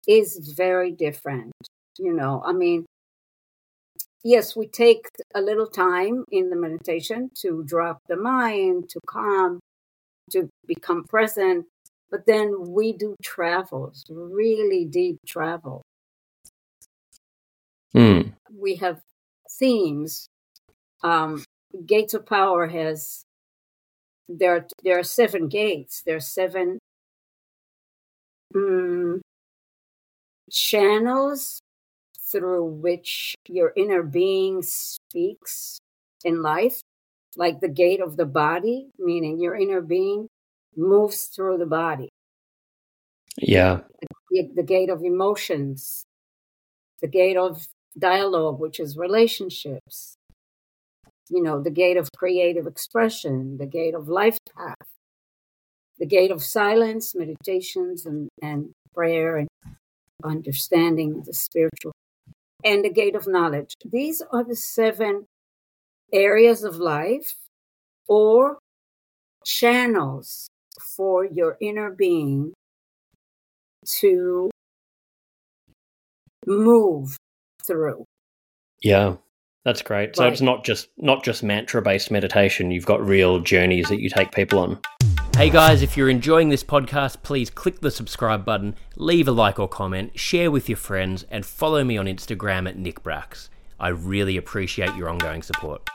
is 0.07 0.53
very 0.57 0.93
different. 0.93 1.53
You 1.99 2.13
know, 2.13 2.43
I 2.45 2.53
mean, 2.53 2.87
yes, 4.25 4.57
we 4.57 4.67
take 4.67 5.09
a 5.35 5.41
little 5.41 5.67
time 5.67 6.25
in 6.31 6.51
the 6.51 6.57
meditation 6.57 7.31
to 7.43 7.63
drop 7.67 7.99
the 8.09 8.17
mind, 8.17 8.89
to 8.91 9.01
calm, 9.07 9.61
to 10.31 10.49
become 10.67 11.05
present, 11.05 11.67
but 12.11 12.27
then 12.27 12.73
we 12.73 12.93
do 12.93 13.15
travels, 13.23 14.05
really 14.09 14.85
deep 14.85 15.19
travel. 15.27 15.83
Mm. 17.95 18.33
We 18.55 18.77
have 18.77 19.01
themes. 19.59 20.29
Um, 21.03 21.45
Gates 21.87 22.15
of 22.15 22.27
Power 22.27 22.67
has 22.69 23.25
there. 24.29 24.57
Are, 24.57 24.67
there 24.83 24.99
are 24.99 25.05
seven 25.05 25.49
gates. 25.49 26.03
There 26.05 26.17
are 26.17 26.21
seven 26.21 26.79
mm, 28.55 29.21
channels 30.51 31.61
through 32.31 32.65
which 32.65 33.35
your 33.49 33.73
inner 33.77 34.03
being 34.03 34.63
speaks 34.63 35.79
in 36.25 36.43
life, 36.43 36.81
like 37.37 37.61
the 37.61 37.69
gate 37.69 38.01
of 38.01 38.17
the 38.17 38.27
body, 38.27 38.89
meaning 38.99 39.41
your 39.41 39.55
inner 39.55 39.81
being 39.81 40.29
moves 40.77 41.25
through 41.25 41.59
the 41.59 41.67
body. 41.67 42.09
Yeah. 43.39 43.81
The, 44.31 44.51
the 44.55 44.63
gate 44.63 44.91
of 44.91 45.03
emotions, 45.03 46.05
the 47.01 47.09
gate 47.09 47.37
of 47.37 47.67
dialogue, 47.99 48.61
which 48.61 48.81
is 48.81 48.97
relationships, 48.97 50.17
you 51.31 51.43
know, 51.43 51.63
the 51.63 51.71
gate 51.71 51.97
of 51.97 52.11
creative 52.17 52.67
expression, 52.67 53.59
the 53.59 53.67
gate 53.67 53.95
of 53.95 54.09
life 54.09 54.39
path, 54.57 54.89
the 55.99 56.07
gate 56.07 56.31
of 56.31 56.43
silence, 56.43 57.15
meditations, 57.15 58.07
and, 58.07 58.29
and 58.43 58.71
prayer, 58.95 59.37
and 59.37 59.49
understanding 60.25 61.23
the 61.25 61.33
spiritual, 61.33 61.93
and 62.65 62.85
the 62.85 62.93
gate 62.93 63.15
of 63.15 63.27
knowledge. 63.27 63.75
These 63.85 64.23
are 64.33 64.45
the 64.45 64.57
seven 64.57 65.27
areas 66.13 66.65
of 66.65 66.77
life 66.77 67.35
or 68.09 68.59
channels 69.45 70.49
for 70.97 71.25
your 71.25 71.57
inner 71.61 71.91
being 71.91 72.53
to 74.01 74.51
move 76.47 77.17
through. 77.67 78.05
Yeah. 78.83 79.17
That's 79.65 79.83
great. 79.83 80.17
So 80.17 80.25
right. 80.25 80.33
it's 80.33 80.41
not 80.41 80.65
just 80.65 80.89
not 80.97 81.23
just 81.23 81.43
mantra 81.43 81.83
based 81.83 82.11
meditation, 82.11 82.71
you've 82.71 82.87
got 82.87 83.05
real 83.05 83.41
journeys 83.41 83.89
that 83.89 84.01
you 84.01 84.09
take 84.09 84.33
people 84.33 84.61
on. 84.61 84.79
Hey 85.39 85.51
guys, 85.51 85.83
if 85.83 85.97
you're 85.97 86.09
enjoying 86.11 86.49
this 86.49 86.65
podcast, 86.65 87.23
please 87.23 87.49
click 87.49 87.81
the 87.81 87.93
subscribe 87.93 88.45
button, 88.45 88.75
leave 88.97 89.29
a 89.29 89.31
like 89.31 89.61
or 89.61 89.69
comment, 89.69 90.19
share 90.19 90.51
with 90.51 90.69
your 90.69 90.77
friends, 90.77 91.25
and 91.31 91.47
follow 91.47 91.85
me 91.85 91.97
on 91.97 92.07
Instagram 92.07 92.69
at 92.69 92.77
Nick 92.77 93.05
Bracks. 93.05 93.49
I 93.79 93.91
really 93.91 94.37
appreciate 94.37 94.97
your 94.97 95.09
ongoing 95.09 95.45
support. 95.45 95.89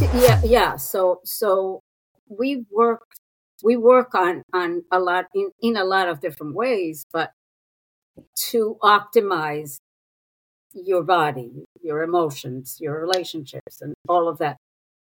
Yeah, 0.00 0.40
yeah. 0.42 0.76
So, 0.76 1.20
so 1.24 1.82
we 2.30 2.64
work, 2.72 3.02
we 3.62 3.76
work 3.76 4.14
on 4.14 4.42
on 4.54 4.82
a 4.90 4.98
lot 4.98 5.26
in 5.34 5.50
in 5.60 5.76
a 5.76 5.84
lot 5.84 6.08
of 6.08 6.22
different 6.22 6.54
ways, 6.54 7.04
but 7.12 7.32
to 8.48 8.78
optimize 8.82 9.76
your 10.72 11.02
body, 11.02 11.66
your 11.82 12.02
emotions, 12.02 12.78
your 12.80 12.98
relationships, 12.98 13.82
and 13.82 13.92
all 14.08 14.26
of 14.26 14.38
that. 14.38 14.56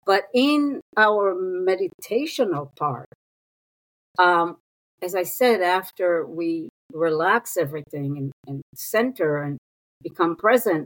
But 0.03 0.23
in 0.33 0.81
our 0.97 1.35
meditational 1.35 2.75
part, 2.75 3.07
um, 4.17 4.57
as 5.01 5.15
I 5.15 5.23
said, 5.23 5.61
after 5.61 6.25
we 6.25 6.69
relax 6.93 7.57
everything 7.57 8.17
and, 8.17 8.31
and 8.47 8.61
center 8.75 9.41
and 9.41 9.57
become 10.01 10.35
present, 10.35 10.85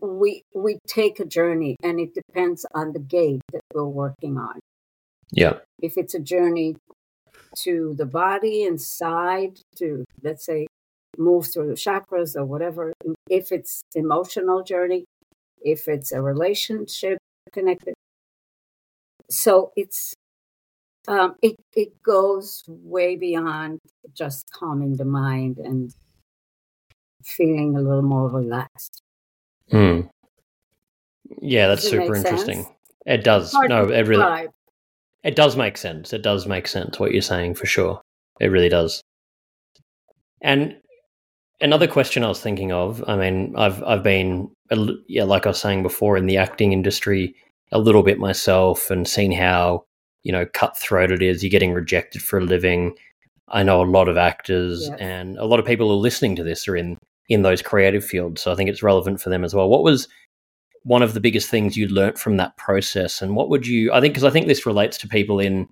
we 0.00 0.42
we 0.54 0.78
take 0.86 1.20
a 1.20 1.24
journey, 1.24 1.76
and 1.82 2.00
it 2.00 2.14
depends 2.14 2.66
on 2.74 2.92
the 2.92 2.98
gate 2.98 3.42
that 3.52 3.62
we're 3.72 3.84
working 3.84 4.36
on. 4.36 4.60
Yeah. 5.32 5.58
If 5.80 5.94
it's 5.96 6.14
a 6.14 6.20
journey 6.20 6.76
to 7.62 7.94
the 7.96 8.06
body 8.06 8.64
inside 8.64 9.60
to 9.76 10.04
let's 10.22 10.44
say 10.44 10.66
move 11.16 11.46
through 11.46 11.68
the 11.68 11.74
chakras 11.74 12.34
or 12.34 12.44
whatever 12.44 12.92
if 13.30 13.52
it's 13.52 13.82
emotional 13.94 14.62
journey 14.64 15.04
if 15.62 15.86
it's 15.86 16.10
a 16.12 16.20
relationship 16.20 17.18
connected 17.52 17.94
so 19.30 19.72
it's 19.76 20.14
um, 21.08 21.34
it 21.42 21.56
it 21.74 22.02
goes 22.02 22.64
way 22.68 23.16
beyond 23.16 23.80
just 24.14 24.50
calming 24.52 24.96
the 24.96 25.04
mind 25.04 25.58
and 25.58 25.94
feeling 27.22 27.76
a 27.76 27.80
little 27.80 28.02
more 28.02 28.28
relaxed. 28.28 29.02
Hmm. 29.70 30.02
Yeah, 31.40 31.68
that's 31.68 31.88
super 31.88 32.14
interesting. 32.14 32.64
Sense? 32.64 32.74
It 33.06 33.24
does. 33.24 33.54
No, 33.54 33.88
it 33.88 34.06
really. 34.06 34.48
It 35.22 35.36
does 35.36 35.56
make 35.56 35.78
sense. 35.78 36.12
It 36.12 36.22
does 36.22 36.46
make 36.46 36.68
sense 36.68 36.98
what 36.98 37.12
you're 37.12 37.22
saying 37.22 37.54
for 37.54 37.66
sure. 37.66 38.00
It 38.40 38.48
really 38.48 38.68
does. 38.68 39.02
And 40.42 40.76
another 41.60 41.86
question 41.86 42.24
I 42.24 42.28
was 42.28 42.40
thinking 42.40 42.72
of. 42.72 43.02
I 43.06 43.16
mean, 43.16 43.54
I've 43.56 43.82
I've 43.84 44.02
been 44.02 44.50
yeah, 45.08 45.24
like 45.24 45.46
I 45.46 45.50
was 45.50 45.60
saying 45.60 45.82
before, 45.82 46.16
in 46.16 46.26
the 46.26 46.36
acting 46.36 46.72
industry 46.72 47.34
a 47.72 47.78
little 47.78 48.02
bit 48.02 48.18
myself, 48.18 48.90
and 48.90 49.08
seen 49.08 49.32
how 49.32 49.84
you 50.24 50.32
know 50.32 50.46
cutthroat 50.46 51.12
it 51.12 51.22
is. 51.22 51.42
You're 51.42 51.50
getting 51.50 51.72
rejected 51.72 52.22
for 52.22 52.38
a 52.38 52.44
living. 52.44 52.96
I 53.48 53.62
know 53.62 53.82
a 53.82 53.84
lot 53.84 54.08
of 54.08 54.16
actors 54.16 54.88
yes. 54.88 54.98
and 54.98 55.38
a 55.38 55.44
lot 55.44 55.60
of 55.60 55.66
people 55.66 55.88
who 55.88 55.94
are 55.94 55.98
listening 55.98 56.34
to 56.36 56.42
this 56.42 56.66
are 56.66 56.76
in 56.76 56.98
in 57.28 57.42
those 57.42 57.62
creative 57.62 58.04
fields. 58.04 58.42
So 58.42 58.50
I 58.50 58.54
think 58.54 58.68
it's 58.68 58.82
relevant 58.82 59.20
for 59.20 59.30
them 59.30 59.44
as 59.44 59.54
well. 59.54 59.68
What 59.68 59.84
was 59.84 60.08
one 60.82 61.02
of 61.02 61.14
the 61.14 61.20
biggest 61.20 61.48
things 61.48 61.76
you 61.76 61.88
learnt 61.88 62.18
from 62.18 62.36
that 62.38 62.56
process, 62.56 63.22
and 63.22 63.36
what 63.36 63.48
would 63.48 63.66
you? 63.66 63.92
I 63.92 64.00
think 64.00 64.14
because 64.14 64.24
I 64.24 64.30
think 64.30 64.46
this 64.46 64.66
relates 64.66 64.98
to 64.98 65.08
people 65.08 65.38
in 65.38 65.68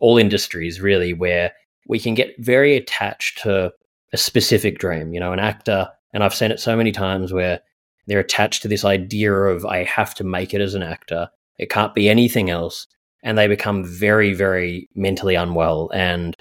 all 0.00 0.18
industries 0.18 0.80
really, 0.80 1.12
where 1.12 1.52
we 1.86 1.98
can 1.98 2.14
get 2.14 2.34
very 2.38 2.76
attached 2.76 3.38
to 3.42 3.72
a 4.12 4.16
specific 4.16 4.78
dream. 4.78 5.12
You 5.12 5.20
know, 5.20 5.32
an 5.32 5.38
actor, 5.38 5.88
and 6.12 6.24
I've 6.24 6.34
seen 6.34 6.50
it 6.50 6.60
so 6.60 6.76
many 6.76 6.92
times 6.92 7.32
where 7.32 7.60
they're 8.06 8.18
attached 8.18 8.62
to 8.62 8.68
this 8.68 8.84
idea 8.84 9.32
of 9.32 9.64
I 9.66 9.84
have 9.84 10.14
to 10.16 10.24
make 10.24 10.54
it 10.54 10.60
as 10.60 10.74
an 10.74 10.82
actor. 10.82 11.28
It 11.58 11.70
can't 11.70 11.94
be 11.94 12.08
anything 12.08 12.48
else 12.48 12.86
and 13.22 13.36
they 13.36 13.46
become 13.46 13.84
very, 13.84 14.32
very 14.32 14.88
mentally 14.94 15.34
unwell. 15.34 15.90
And 15.92 16.36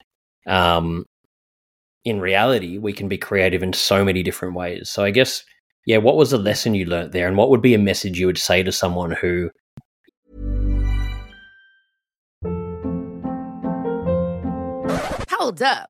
um, 0.47 1.05
in 2.05 2.19
reality, 2.19 2.77
we 2.77 2.93
can 2.93 3.07
be 3.07 3.17
creative 3.17 3.61
in 3.63 3.73
so 3.73 4.05
many 4.05 4.23
different 4.23 4.55
ways. 4.55 4.89
So 4.89 5.03
I 5.03 5.11
guess, 5.11 5.43
yeah, 5.85 5.97
what 5.97 6.15
was 6.15 6.31
the 6.31 6.37
lesson 6.37 6.73
you 6.75 6.85
learned 6.85 7.11
there, 7.11 7.27
and 7.27 7.37
what 7.37 7.49
would 7.49 7.61
be 7.61 7.73
a 7.73 7.79
message 7.79 8.19
you 8.19 8.27
would 8.27 8.37
say 8.37 8.63
to 8.63 8.71
someone 8.71 9.11
who? 9.11 9.49
Hold 15.29 15.61
up. 15.61 15.89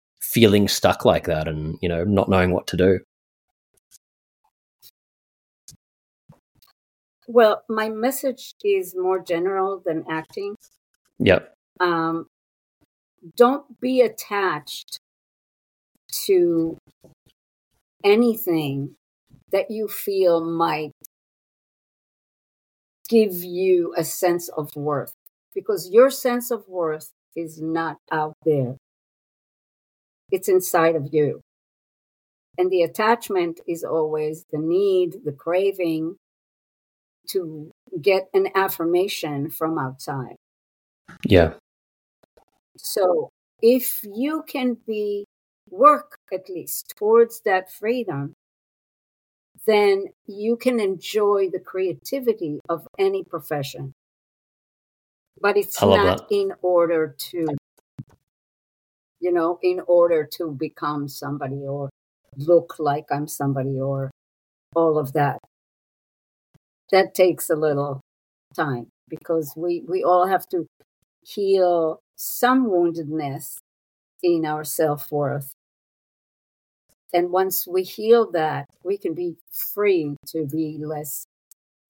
feeling 0.31 0.67
stuck 0.67 1.03
like 1.03 1.25
that 1.25 1.47
and 1.47 1.77
you 1.81 1.89
know 1.89 2.03
not 2.03 2.29
knowing 2.29 2.51
what 2.51 2.67
to 2.67 2.77
do. 2.77 2.99
Well 7.27 7.63
my 7.67 7.89
message 7.89 8.53
is 8.63 8.95
more 8.95 9.21
general 9.21 9.81
than 9.85 10.05
acting. 10.09 10.55
Yep. 11.19 11.53
Um, 11.79 12.27
don't 13.35 13.79
be 13.79 14.01
attached 14.01 14.99
to 16.25 16.77
anything 18.03 18.95
that 19.51 19.69
you 19.69 19.87
feel 19.87 20.43
might 20.43 20.91
give 23.09 23.33
you 23.33 23.93
a 23.97 24.03
sense 24.03 24.49
of 24.49 24.73
worth 24.75 25.13
because 25.53 25.89
your 25.91 26.09
sense 26.09 26.49
of 26.49 26.67
worth 26.67 27.11
is 27.35 27.61
not 27.61 27.97
out 28.11 28.33
there 28.45 28.77
it's 30.31 30.49
inside 30.49 30.95
of 30.95 31.09
you. 31.11 31.41
And 32.57 32.69
the 32.69 32.83
attachment 32.83 33.59
is 33.67 33.83
always 33.83 34.45
the 34.51 34.59
need, 34.59 35.17
the 35.23 35.31
craving 35.31 36.15
to 37.29 37.71
get 38.01 38.29
an 38.33 38.49
affirmation 38.55 39.49
from 39.49 39.77
outside. 39.77 40.35
Yeah. 41.25 41.53
So 42.77 43.29
if 43.61 44.01
you 44.03 44.43
can 44.47 44.77
be 44.87 45.25
work 45.69 46.17
at 46.33 46.49
least 46.49 46.93
towards 46.97 47.41
that 47.45 47.71
freedom, 47.71 48.33
then 49.65 50.05
you 50.25 50.57
can 50.57 50.79
enjoy 50.79 51.49
the 51.51 51.59
creativity 51.59 52.59
of 52.67 52.87
any 52.97 53.23
profession. 53.23 53.93
But 55.39 55.57
it's 55.57 55.81
not 55.81 56.29
that. 56.29 56.35
in 56.35 56.53
order 56.61 57.15
to 57.17 57.47
you 59.21 59.31
know, 59.31 59.59
in 59.61 59.79
order 59.87 60.27
to 60.37 60.51
become 60.51 61.07
somebody 61.07 61.61
or 61.65 61.89
look 62.35 62.75
like 62.79 63.05
I'm 63.11 63.27
somebody 63.27 63.79
or 63.79 64.11
all 64.75 64.97
of 64.97 65.13
that. 65.13 65.37
That 66.91 67.13
takes 67.13 67.49
a 67.49 67.55
little 67.55 68.01
time 68.55 68.87
because 69.07 69.53
we, 69.55 69.83
we 69.87 70.03
all 70.03 70.27
have 70.27 70.49
to 70.49 70.65
heal 71.23 71.99
some 72.15 72.65
woundedness 72.67 73.59
in 74.23 74.45
our 74.45 74.63
self 74.63 75.11
worth. 75.11 75.51
And 77.13 77.31
once 77.31 77.67
we 77.67 77.83
heal 77.83 78.31
that, 78.31 78.65
we 78.83 78.97
can 78.97 79.13
be 79.13 79.35
free 79.51 80.15
to 80.27 80.45
be 80.45 80.77
less 80.79 81.25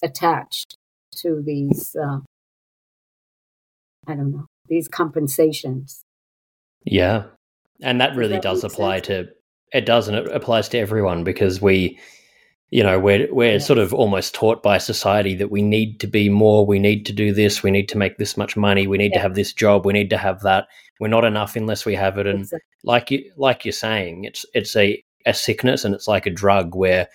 attached 0.03 0.75
to 1.17 1.41
these, 1.45 1.95
uh, 1.95 2.19
I 4.07 4.15
don't 4.15 4.31
know, 4.31 4.45
these 4.67 4.87
compensations. 4.87 6.03
Yeah. 6.85 7.23
And 7.81 8.01
that 8.01 8.15
really 8.15 8.39
does, 8.39 8.61
does 8.61 8.73
apply 8.73 8.97
sense? 8.97 9.07
to 9.07 9.27
it 9.71 9.85
does 9.85 10.07
and 10.07 10.17
it 10.17 10.27
applies 10.27 10.69
to 10.69 10.77
everyone 10.77 11.23
because 11.23 11.61
we 11.61 11.97
you 12.69 12.83
know 12.83 12.99
we're 12.99 13.33
we're 13.33 13.59
sort 13.59 13.79
of 13.79 13.93
almost 13.93 14.33
taught 14.33 14.61
by 14.61 14.77
society 14.77 15.35
that 15.35 15.51
we 15.51 15.61
need 15.61 15.99
to 15.99 16.07
be 16.07 16.29
more 16.29 16.65
we 16.65 16.79
need 16.79 17.05
to 17.05 17.13
do 17.13 17.33
this 17.33 17.63
we 17.63 17.71
need 17.71 17.89
to 17.89 17.97
make 17.97 18.17
this 18.17 18.37
much 18.37 18.55
money 18.55 18.87
we 18.87 18.97
need 18.97 19.11
yeah. 19.11 19.17
to 19.17 19.21
have 19.21 19.35
this 19.35 19.53
job 19.53 19.85
we 19.85 19.93
need 19.93 20.09
to 20.09 20.17
have 20.17 20.41
that 20.41 20.67
we're 20.99 21.07
not 21.07 21.25
enough 21.25 21.55
unless 21.55 21.85
we 21.85 21.95
have 21.95 22.17
it 22.17 22.27
and 22.27 22.39
exactly. 22.39 22.67
like 22.83 23.11
you 23.11 23.31
like 23.37 23.65
you're 23.65 23.71
saying 23.71 24.23
it's 24.23 24.45
it's 24.53 24.75
a 24.75 25.03
a 25.25 25.33
sickness 25.33 25.85
and 25.85 25.93
it's 25.93 26.07
like 26.07 26.25
a 26.25 26.31
drug 26.31 26.75
where 26.75 27.07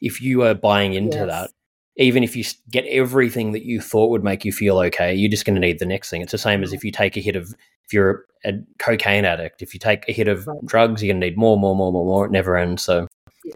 if 0.00 0.20
you 0.20 0.42
are 0.42 0.54
buying 0.54 0.94
into 0.94 1.18
yes. 1.18 1.26
that 1.28 1.50
even 1.96 2.24
if 2.24 2.34
you 2.34 2.44
get 2.70 2.84
everything 2.86 3.52
that 3.52 3.64
you 3.64 3.80
thought 3.80 4.10
would 4.10 4.24
make 4.24 4.44
you 4.44 4.52
feel 4.52 4.78
okay 4.78 5.14
you're 5.14 5.30
just 5.30 5.44
going 5.44 5.54
to 5.54 5.60
need 5.60 5.78
the 5.78 5.86
next 5.86 6.10
thing 6.10 6.22
it's 6.22 6.32
the 6.32 6.38
same 6.38 6.62
as 6.62 6.72
if 6.72 6.84
you 6.84 6.90
take 6.90 7.16
a 7.16 7.20
hit 7.20 7.36
of 7.36 7.54
if 7.84 7.92
you're 7.92 8.24
a 8.44 8.52
cocaine 8.78 9.24
addict, 9.24 9.62
if 9.62 9.74
you 9.74 9.80
take 9.80 10.08
a 10.08 10.12
hit 10.12 10.28
of 10.28 10.46
right. 10.46 10.64
drugs, 10.64 11.02
you're 11.02 11.12
gonna 11.12 11.24
need 11.26 11.36
more, 11.36 11.58
more, 11.58 11.74
more, 11.74 11.92
more, 11.92 12.04
more. 12.04 12.26
It 12.26 12.30
never 12.30 12.56
ends. 12.56 12.82
So 12.82 13.06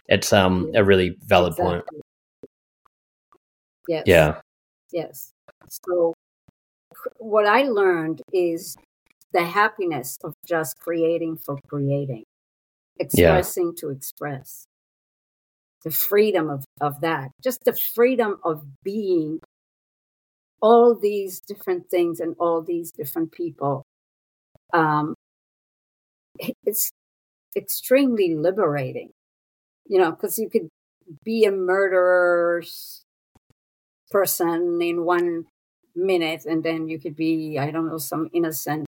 it's 0.07 0.33
um 0.33 0.71
a 0.75 0.85
really 0.85 1.17
valid 1.25 1.53
exactly. 1.53 1.81
point. 1.81 1.85
Yes. 3.89 4.03
Yeah. 4.07 4.41
Yes. 4.93 5.33
So 5.69 6.15
what 7.19 7.47
I 7.47 7.63
learned 7.63 8.23
is 8.33 8.77
the 9.33 9.45
happiness 9.45 10.19
of 10.25 10.35
just 10.47 10.79
creating 10.79 11.39
for 11.39 11.59
creating, 11.69 12.25
expressing 12.99 13.73
yeah. 13.75 13.81
to 13.81 13.91
express. 13.91 14.67
The 15.85 15.91
freedom 15.91 16.51
of, 16.51 16.65
of 16.81 17.01
that, 17.03 17.31
just 17.43 17.65
the 17.65 17.73
freedom 17.73 18.41
of 18.45 18.65
being 18.83 19.41
all 20.61 20.95
these 20.95 21.41
different 21.41 21.89
things 21.89 22.19
and 22.19 22.35
all 22.39 22.63
these 22.63 22.91
different 22.91 23.31
people 23.31 23.85
um, 24.73 25.15
it's 26.65 26.91
extremely 27.57 28.35
liberating, 28.35 29.11
you 29.87 29.99
know, 29.99 30.11
because 30.11 30.39
you 30.39 30.49
could 30.49 30.69
be 31.25 31.45
a 31.45 31.53
murderer's 31.53 33.03
person 34.11 34.81
in 34.81 35.05
one 35.05 35.45
minute 35.95 36.45
and 36.45 36.63
then 36.63 36.89
you 36.89 36.99
could 36.99 37.17
be, 37.17 37.59
I 37.59 37.71
don't 37.71 37.89
know, 37.89 37.99
some 37.99 38.29
innocent 38.33 38.87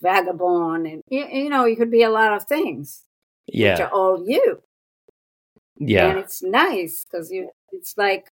vagabond 0.00 0.86
and, 0.86 1.02
you, 1.08 1.26
you 1.26 1.48
know, 1.48 1.64
you 1.64 1.76
could 1.76 1.90
be 1.90 2.02
a 2.02 2.10
lot 2.10 2.34
of 2.34 2.44
things. 2.44 3.04
Yeah. 3.46 3.72
Which 3.72 3.80
are 3.80 3.90
all 3.90 4.24
you. 4.28 4.60
Yeah. 5.78 6.10
And 6.10 6.18
it's 6.18 6.42
nice 6.42 7.04
because 7.04 7.30
you, 7.30 7.50
it's 7.72 7.96
like, 7.96 8.30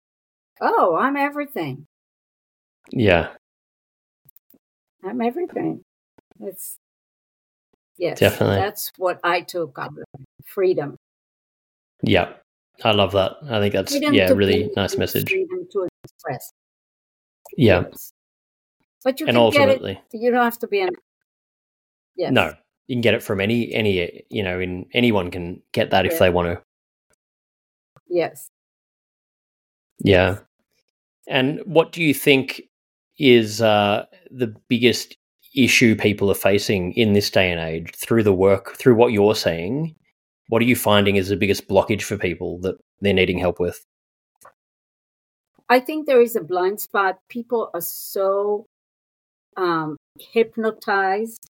oh, 0.60 0.96
I'm 0.96 1.16
everything. 1.16 1.86
Yeah. 2.90 3.30
I'm 5.04 5.20
everything. 5.20 5.84
It's 6.40 6.78
Yes, 8.00 8.18
Definitely. 8.18 8.56
That's 8.56 8.90
what 8.96 9.20
I 9.22 9.42
took 9.42 9.78
out 9.78 9.90
of 9.90 10.24
freedom. 10.46 10.96
Yeah. 12.02 12.32
I 12.82 12.92
love 12.92 13.12
that. 13.12 13.32
I 13.50 13.60
think 13.60 13.74
that's 13.74 13.92
Freedom 13.92 14.14
yeah, 14.14 14.30
really 14.32 14.70
nice 14.74 14.96
message. 14.96 15.28
Freedom 15.28 15.68
to 15.70 15.86
express. 16.02 16.52
Yeah. 17.58 17.84
Yes. 17.90 18.12
But 19.04 19.20
you 19.20 19.26
And 19.26 19.36
can 19.36 19.50
get 19.50 19.68
it. 19.68 19.98
You 20.14 20.30
don't 20.30 20.42
have 20.42 20.58
to 20.60 20.66
be 20.66 20.80
an. 20.80 20.88
Yes. 22.16 22.32
no. 22.32 22.54
You 22.86 22.96
can 22.96 23.02
get 23.02 23.12
it 23.12 23.22
from 23.22 23.38
any 23.40 23.72
any 23.74 24.24
you 24.30 24.42
know, 24.42 24.58
in 24.58 24.86
anyone 24.94 25.30
can 25.30 25.62
get 25.72 25.90
that 25.90 26.06
if 26.06 26.18
they 26.18 26.30
want 26.30 26.48
to. 26.48 26.62
Yes. 28.10 28.50
Yeah. 30.00 30.38
And 31.28 31.60
what 31.64 31.92
do 31.92 32.02
you 32.02 32.12
think 32.12 32.62
is 33.18 33.62
uh, 33.62 34.04
the 34.30 34.54
biggest 34.68 35.16
issue 35.54 35.94
people 35.94 36.30
are 36.30 36.34
facing 36.34 36.92
in 36.94 37.12
this 37.12 37.30
day 37.30 37.50
and 37.50 37.60
age 37.60 37.94
through 37.94 38.22
the 38.22 38.34
work, 38.34 38.76
through 38.76 38.96
what 38.96 39.12
you're 39.12 39.34
saying? 39.34 39.94
What 40.48 40.60
are 40.60 40.66
you 40.66 40.76
finding 40.76 41.16
is 41.16 41.28
the 41.28 41.36
biggest 41.36 41.68
blockage 41.68 42.02
for 42.02 42.16
people 42.16 42.58
that 42.60 42.76
they're 43.00 43.14
needing 43.14 43.38
help 43.38 43.60
with? 43.60 43.84
I 45.68 45.78
think 45.78 46.06
there 46.06 46.20
is 46.20 46.34
a 46.34 46.42
blind 46.42 46.80
spot. 46.80 47.18
People 47.28 47.70
are 47.72 47.80
so 47.80 48.66
um, 49.56 49.96
hypnotized 50.18 51.48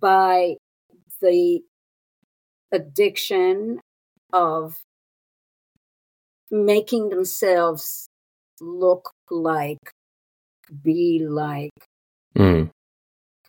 by 0.00 0.56
the 1.20 1.60
addiction 2.72 3.78
of 4.32 4.76
making 6.50 7.08
themselves 7.08 8.08
look 8.60 9.10
like, 9.30 9.92
be 10.82 11.24
like, 11.26 11.70
Mm. 12.36 12.70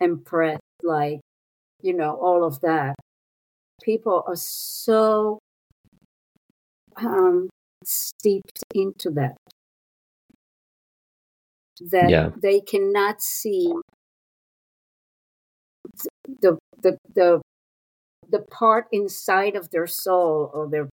impress 0.00 0.58
like, 0.82 1.20
you 1.82 1.94
know, 1.94 2.16
all 2.16 2.44
of 2.44 2.60
that. 2.60 2.94
People 3.82 4.24
are 4.26 4.36
so 4.36 5.38
um, 6.96 7.48
steeped 7.84 8.62
into 8.74 9.10
that 9.10 9.36
that 11.80 12.10
Yeah. 12.10 12.30
they 12.40 12.60
cannot 12.60 13.22
see 13.22 13.72
the 16.40 16.58
the 16.82 16.98
the 17.14 17.40
the 18.28 18.40
part 18.50 18.86
inside 18.92 19.56
of 19.56 19.70
their 19.70 19.86
soul 19.86 20.50
or 20.52 20.68
their 20.68 20.88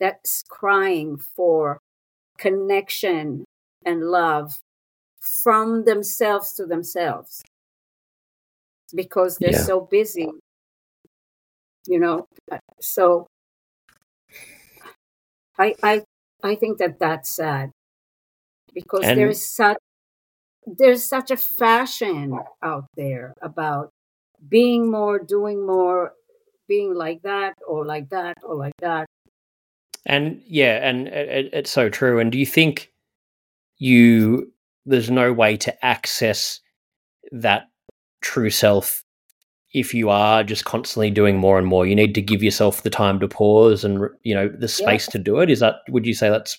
that's 0.00 0.42
crying 0.48 1.18
for 1.36 1.78
connection 2.38 3.44
and 3.84 4.02
love 4.10 4.58
from 5.20 5.84
themselves 5.84 6.52
to 6.54 6.66
themselves 6.66 7.42
because 8.94 9.38
they're 9.38 9.52
Yeah. 9.52 9.64
so 9.64 9.80
busy 9.80 10.28
you 11.86 11.98
know 11.98 12.26
uh, 12.52 12.58
so 12.80 13.26
i 15.58 15.74
i 15.82 16.02
i 16.42 16.54
think 16.56 16.78
that 16.78 16.98
that's 16.98 17.30
sad 17.30 17.70
because 18.74 19.04
And- 19.06 19.18
there's 19.18 19.42
such 19.48 19.78
there's 20.66 21.04
such 21.04 21.30
a 21.30 21.36
fashion 21.36 22.38
out 22.62 22.86
there 22.96 23.34
about 23.42 23.90
being 24.48 24.90
more 24.90 25.18
doing 25.18 25.66
more 25.66 26.12
being 26.68 26.94
like 26.94 27.22
that 27.22 27.54
or 27.66 27.84
like 27.86 28.08
that 28.10 28.36
or 28.44 28.54
like 28.56 28.74
that 28.80 29.06
And 30.06 30.40
yeah, 30.46 30.86
and 30.88 31.08
it, 31.08 31.28
it- 31.28 31.50
it's 31.52 31.70
so 31.70 31.88
true. 31.88 32.18
And 32.18 32.32
do 32.32 32.38
you 32.38 32.46
think 32.46 32.90
you 33.78 34.52
there's 34.86 35.10
no 35.10 35.32
way 35.32 35.56
to 35.58 35.84
access 35.84 36.60
that 37.32 37.68
true 38.22 38.50
self 38.50 39.04
if 39.72 39.94
you 39.94 40.08
are 40.10 40.42
just 40.42 40.64
constantly 40.64 41.10
doing 41.10 41.36
more 41.36 41.58
and 41.58 41.66
more? 41.66 41.86
You 41.86 41.94
need 41.94 42.14
to 42.14 42.22
give 42.22 42.42
yourself 42.42 42.82
the 42.82 42.90
time 42.90 43.20
to 43.20 43.28
pause 43.28 43.84
and 43.84 44.08
you 44.22 44.34
know 44.34 44.48
the 44.48 44.68
space 44.68 45.06
to 45.08 45.18
do 45.18 45.38
it. 45.40 45.50
Is 45.50 45.60
that 45.60 45.76
would 45.88 46.06
you 46.06 46.14
say 46.14 46.28
that's 46.30 46.58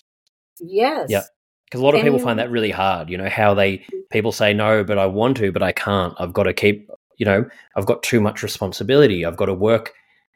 yes 0.60 1.06
Yeah. 1.10 1.22
because 1.66 1.80
a 1.80 1.84
lot 1.84 1.94
of 1.94 2.00
And 2.00 2.06
people 2.06 2.18
find 2.20 2.38
that 2.38 2.50
really 2.50 2.70
hard. 2.70 3.10
You 3.10 3.18
know 3.18 3.28
how 3.28 3.54
they 3.54 3.84
people 4.10 4.32
say 4.32 4.52
no, 4.54 4.84
but 4.84 4.98
I 4.98 5.06
want 5.06 5.36
to, 5.38 5.50
but 5.52 5.62
I 5.62 5.72
can't. 5.72 6.14
I've 6.18 6.32
got 6.32 6.44
to 6.44 6.52
keep. 6.52 6.88
You 7.18 7.26
know, 7.26 7.44
I've 7.76 7.86
got 7.86 8.02
too 8.02 8.20
much 8.20 8.42
responsibility. 8.42 9.24
I've 9.24 9.36
got 9.36 9.46
to 9.46 9.54
work. 9.54 9.92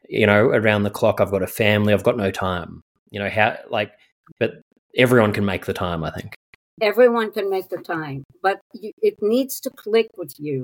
You 0.09 0.25
know, 0.25 0.45
around 0.45 0.83
the 0.83 0.89
clock. 0.89 1.19
I've 1.19 1.31
got 1.31 1.41
a 1.43 1.47
family. 1.47 1.93
I've 1.93 2.03
got 2.03 2.15
no 2.15 2.31
time. 2.31 2.81
You 3.11 3.19
know 3.19 3.29
how 3.29 3.57
like, 3.69 3.91
but 4.39 4.61
everyone 4.95 5.33
can 5.33 5.45
make 5.45 5.65
the 5.65 5.73
time. 5.73 6.03
I 6.03 6.11
think. 6.11 6.33
everyone 6.81 7.31
can 7.31 7.49
make 7.49 7.69
the 7.69 7.77
time 7.81 8.23
but 8.43 8.59
you, 8.73 8.91
it 9.01 9.15
needs 9.21 9.59
to 9.59 9.69
click 9.71 10.07
with 10.17 10.33
you 10.37 10.63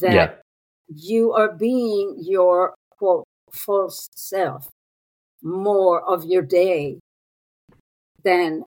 that 0.00 0.14
Yeah. 0.14 0.30
you 0.88 1.32
are 1.32 1.52
being 1.52 2.16
your 2.20 2.74
quote 2.98 3.24
false 3.52 4.08
self 4.16 4.68
more 5.42 6.02
of 6.02 6.24
your 6.24 6.42
day 6.42 6.98
than 8.24 8.64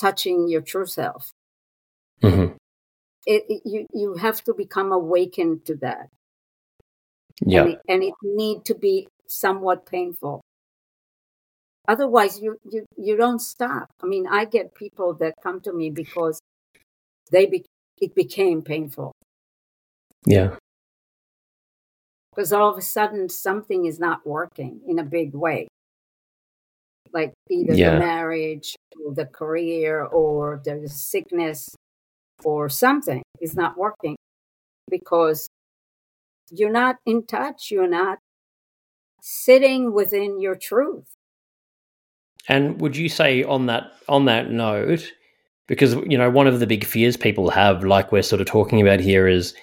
touching 0.00 0.48
your 0.48 0.60
true 0.60 0.86
self 0.86 1.30
hmm 2.22 2.46
it, 3.26 3.42
it- 3.48 3.62
you 3.64 3.86
you 3.94 4.14
have 4.16 4.42
to 4.44 4.52
become 4.54 4.92
awakened 4.92 5.64
to 5.64 5.74
that 5.76 6.08
Yeah. 7.40 7.62
and 7.62 7.68
it, 7.72 7.78
and 7.88 8.02
it 8.02 8.14
need 8.22 8.64
to 8.66 8.74
be 8.74 9.08
somewhat 9.28 9.86
painful 9.86 10.40
otherwise 11.88 12.40
you 12.40 12.56
you 12.70 12.84
you 12.96 13.16
don't 13.16 13.40
stop. 13.40 13.88
I 14.02 14.06
mean 14.06 14.26
i 14.26 14.44
get 14.44 14.74
people 14.74 15.14
that 15.14 15.34
come 15.42 15.60
to 15.62 15.72
me 15.72 15.90
because 15.90 16.40
they 17.30 17.46
be, 17.46 17.64
it 18.00 18.14
became 18.14 18.62
painful. 18.62 19.12
Yeah. 20.26 20.56
because 22.30 22.52
all 22.52 22.70
of 22.70 22.78
a 22.78 22.82
sudden 22.82 23.28
something 23.28 23.86
is 23.86 23.98
not 24.00 24.26
working 24.26 24.80
in 24.88 24.98
a 24.98 25.04
big 25.04 25.34
way. 25.34 25.68
Like 27.12 27.32
either 27.50 27.74
Yeah. 27.74 27.92
the 27.94 27.98
marriage 28.00 28.74
or 29.04 29.14
the 29.14 29.26
career 29.26 30.02
or 30.04 30.60
the 30.64 30.88
sickness 30.88 31.68
or 32.44 32.68
something 32.68 33.22
is 33.40 33.54
not 33.54 33.76
working. 33.78 34.16
Because 34.90 35.48
you're 36.50 36.70
not 36.70 36.96
in 37.06 37.24
touch 37.26 37.70
you're 37.70 37.88
not 37.88 38.18
sitting 39.22 39.92
within 39.92 40.40
your 40.40 40.54
truth 40.54 41.13
And 42.48 42.80
would 42.80 42.96
you 42.96 43.08
say 43.08 43.42
on 43.42 43.66
that 43.66 43.92
on 44.08 44.26
that 44.26 44.50
note, 44.50 45.10
because 45.66 45.94
you 45.94 46.18
know 46.18 46.30
one 46.30 46.46
of 46.46 46.60
the 46.60 46.66
big 46.66 46.84
fears 46.84 47.16
people 47.16 47.50
have, 47.50 47.84
like 47.84 48.12
we're 48.12 48.22
sort 48.22 48.40
of 48.40 48.46
talking 48.46 48.80
about 48.80 49.00
here, 49.00 49.26
is 49.26 49.54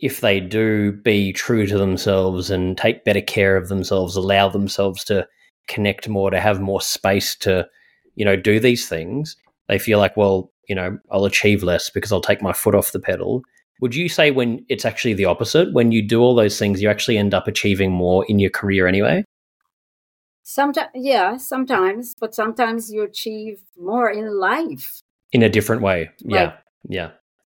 if 0.00 0.20
they 0.20 0.40
do 0.40 0.92
be 0.92 1.32
true 1.32 1.66
to 1.66 1.76
themselves 1.78 2.50
and 2.50 2.76
take 2.78 3.04
better 3.04 3.20
care 3.20 3.56
of 3.56 3.68
themselves, 3.68 4.16
allow 4.16 4.48
themselves 4.48 5.04
to 5.04 5.26
connect 5.68 6.08
more, 6.08 6.30
to 6.30 6.40
have 6.40 6.60
more 6.60 6.80
space 6.80 7.36
to, 7.36 7.66
you 8.14 8.24
know, 8.24 8.36
do 8.36 8.58
these 8.58 8.88
things, 8.88 9.36
they 9.68 9.78
feel 9.78 9.98
like, 9.98 10.16
well, 10.16 10.50
you 10.68 10.74
know, 10.74 10.98
I'll 11.10 11.26
achieve 11.26 11.62
less 11.62 11.90
because 11.90 12.12
I'll 12.12 12.20
take 12.20 12.42
my 12.42 12.52
foot 12.52 12.74
off 12.74 12.92
the 12.92 13.00
pedal. 13.00 13.42
Would 13.80 13.94
you 13.94 14.08
say 14.08 14.30
when 14.30 14.64
it's 14.68 14.84
actually 14.84 15.14
the 15.14 15.24
opposite? 15.24 15.72
When 15.72 15.92
you 15.92 16.02
do 16.06 16.20
all 16.20 16.34
those 16.34 16.58
things, 16.58 16.82
you 16.82 16.88
actually 16.88 17.18
end 17.18 17.34
up 17.34 17.46
achieving 17.46 17.90
more 17.90 18.24
in 18.28 18.38
your 18.38 18.50
career 18.50 18.86
anyway? 18.86 19.24
Sometimes 20.42 20.90
yeah 20.94 21.36
sometimes 21.36 22.14
but 22.18 22.34
sometimes 22.34 22.90
you 22.92 23.02
achieve 23.02 23.62
more 23.78 24.10
in 24.10 24.38
life 24.38 25.00
In 25.32 25.42
a 25.42 25.48
different 25.48 25.82
way. 25.82 26.10
Yeah. 26.20 26.56
Yeah. 26.88 27.10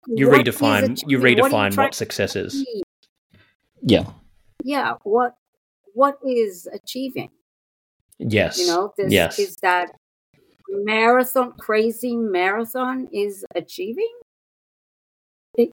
You 0.07 0.29
What 0.31 0.49
is 0.49 0.55
redefine 0.57 0.99
you 1.07 1.19
achieving? 1.19 1.39
What 1.39 1.53
redefine 1.53 1.77
what 1.77 1.95
success 1.95 2.35
is. 2.37 2.65
Yeah. 3.83 4.05
yeah 4.65 4.95
what 5.05 5.35
what 5.95 6.19
is 6.27 6.69
achieving 6.73 7.31
Yes. 8.19 8.59
you 8.59 8.67
know 8.67 8.93
this 8.97 9.13
yes. 9.13 9.39
is 9.39 9.57
that 9.63 9.93
marathon 10.69 11.53
crazy 11.59 12.17
marathon 12.17 13.09
is 13.13 13.45
achieving 13.55 14.13
it, 15.55 15.71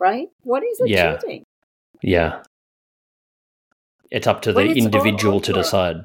right 0.00 0.28
what 0.42 0.62
is 0.64 0.80
Yeah. 0.84 1.14
achieving 1.14 1.44
yeah. 2.02 2.18
yeah. 2.18 2.42
It's 4.10 4.26
up 4.26 4.42
to 4.42 4.52
the 4.52 4.60
it's 4.60 4.78
individual 4.78 5.40
to 5.40 5.52
over. 5.52 5.60
decide. 5.62 5.96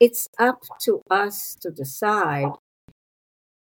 It's 0.00 0.28
up 0.38 0.62
to 0.82 1.00
us 1.10 1.56
to 1.60 1.70
decide 1.70 2.52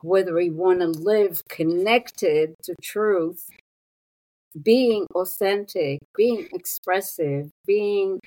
whether 0.03 0.35
we 0.35 0.51
want 0.51 0.81
to 0.81 0.87
live 0.87 1.43
connected 1.49 2.55
to 2.63 2.75
truth 2.83 3.49
being 4.63 5.07
authentic 5.15 5.99
being 6.17 6.49
expressive 6.53 7.51
being 7.67 8.19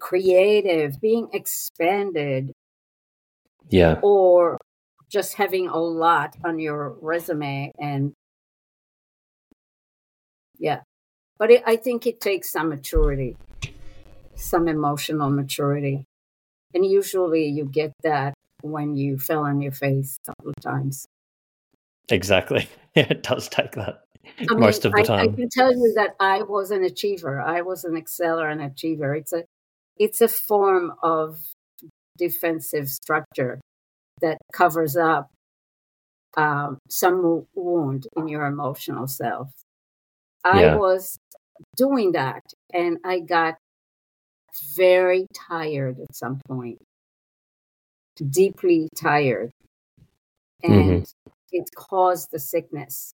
creative 0.00 1.00
being 1.00 1.28
expanded 1.32 2.52
Yeah. 3.70 3.98
or 4.02 4.58
just 5.08 5.34
having 5.34 5.68
a 5.68 5.78
lot 5.78 6.36
on 6.44 6.58
your 6.58 6.96
resume 7.00 7.72
and 7.80 8.12
yeah 10.58 10.80
but 11.38 11.50
it, 11.50 11.62
i 11.66 11.76
think 11.76 12.06
it 12.06 12.20
takes 12.20 12.50
some 12.52 12.68
maturity 12.68 13.36
some 14.34 14.68
emotional 14.68 15.30
maturity 15.30 16.04
and 16.76 16.86
usually 16.86 17.46
you 17.46 17.64
get 17.64 17.92
that 18.04 18.34
when 18.62 18.94
you 18.96 19.18
fell 19.18 19.44
on 19.44 19.60
your 19.60 19.72
face 19.72 20.16
a 20.22 20.30
couple 20.30 20.50
of 20.50 20.62
times 20.62 21.06
Exactly. 22.08 22.68
Yeah, 22.94 23.08
it 23.10 23.22
does 23.22 23.50
take 23.50 23.72
that. 23.72 24.04
I 24.38 24.54
most 24.54 24.86
of 24.86 24.92
the 24.92 25.02
time. 25.02 25.18
I, 25.18 25.22
I 25.24 25.36
can 25.36 25.50
tell 25.50 25.70
you 25.70 25.92
that 25.96 26.14
I 26.18 26.40
was 26.44 26.70
an 26.70 26.82
achiever. 26.82 27.42
I 27.42 27.60
was 27.60 27.84
an 27.84 27.94
exceller 27.94 28.48
and 28.48 28.62
achiever. 28.62 29.14
It's 29.14 29.34
a 29.34 29.44
it's 29.98 30.22
a 30.22 30.28
form 30.28 30.94
of 31.02 31.36
defensive 32.16 32.88
structure 32.88 33.60
that 34.22 34.38
covers 34.54 34.96
up 34.96 35.28
um, 36.38 36.78
some 36.88 37.46
wound 37.54 38.06
in 38.16 38.28
your 38.28 38.46
emotional 38.46 39.06
self. 39.06 39.50
I 40.42 40.62
yeah. 40.62 40.76
was 40.76 41.18
doing 41.76 42.12
that 42.12 42.44
and 42.72 42.96
I 43.04 43.20
got 43.20 43.56
very 44.74 45.26
tired 45.34 45.98
at 46.00 46.14
some 46.14 46.40
point, 46.48 46.78
deeply 48.30 48.88
tired. 48.96 49.50
And 50.62 50.72
mm-hmm. 50.72 51.30
it 51.52 51.68
caused 51.74 52.30
the 52.32 52.38
sickness, 52.38 53.12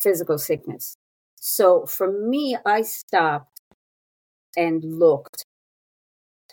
physical 0.00 0.38
sickness. 0.38 0.96
So 1.36 1.86
for 1.86 2.10
me, 2.10 2.56
I 2.64 2.82
stopped 2.82 3.60
and 4.56 4.84
looked 4.84 5.44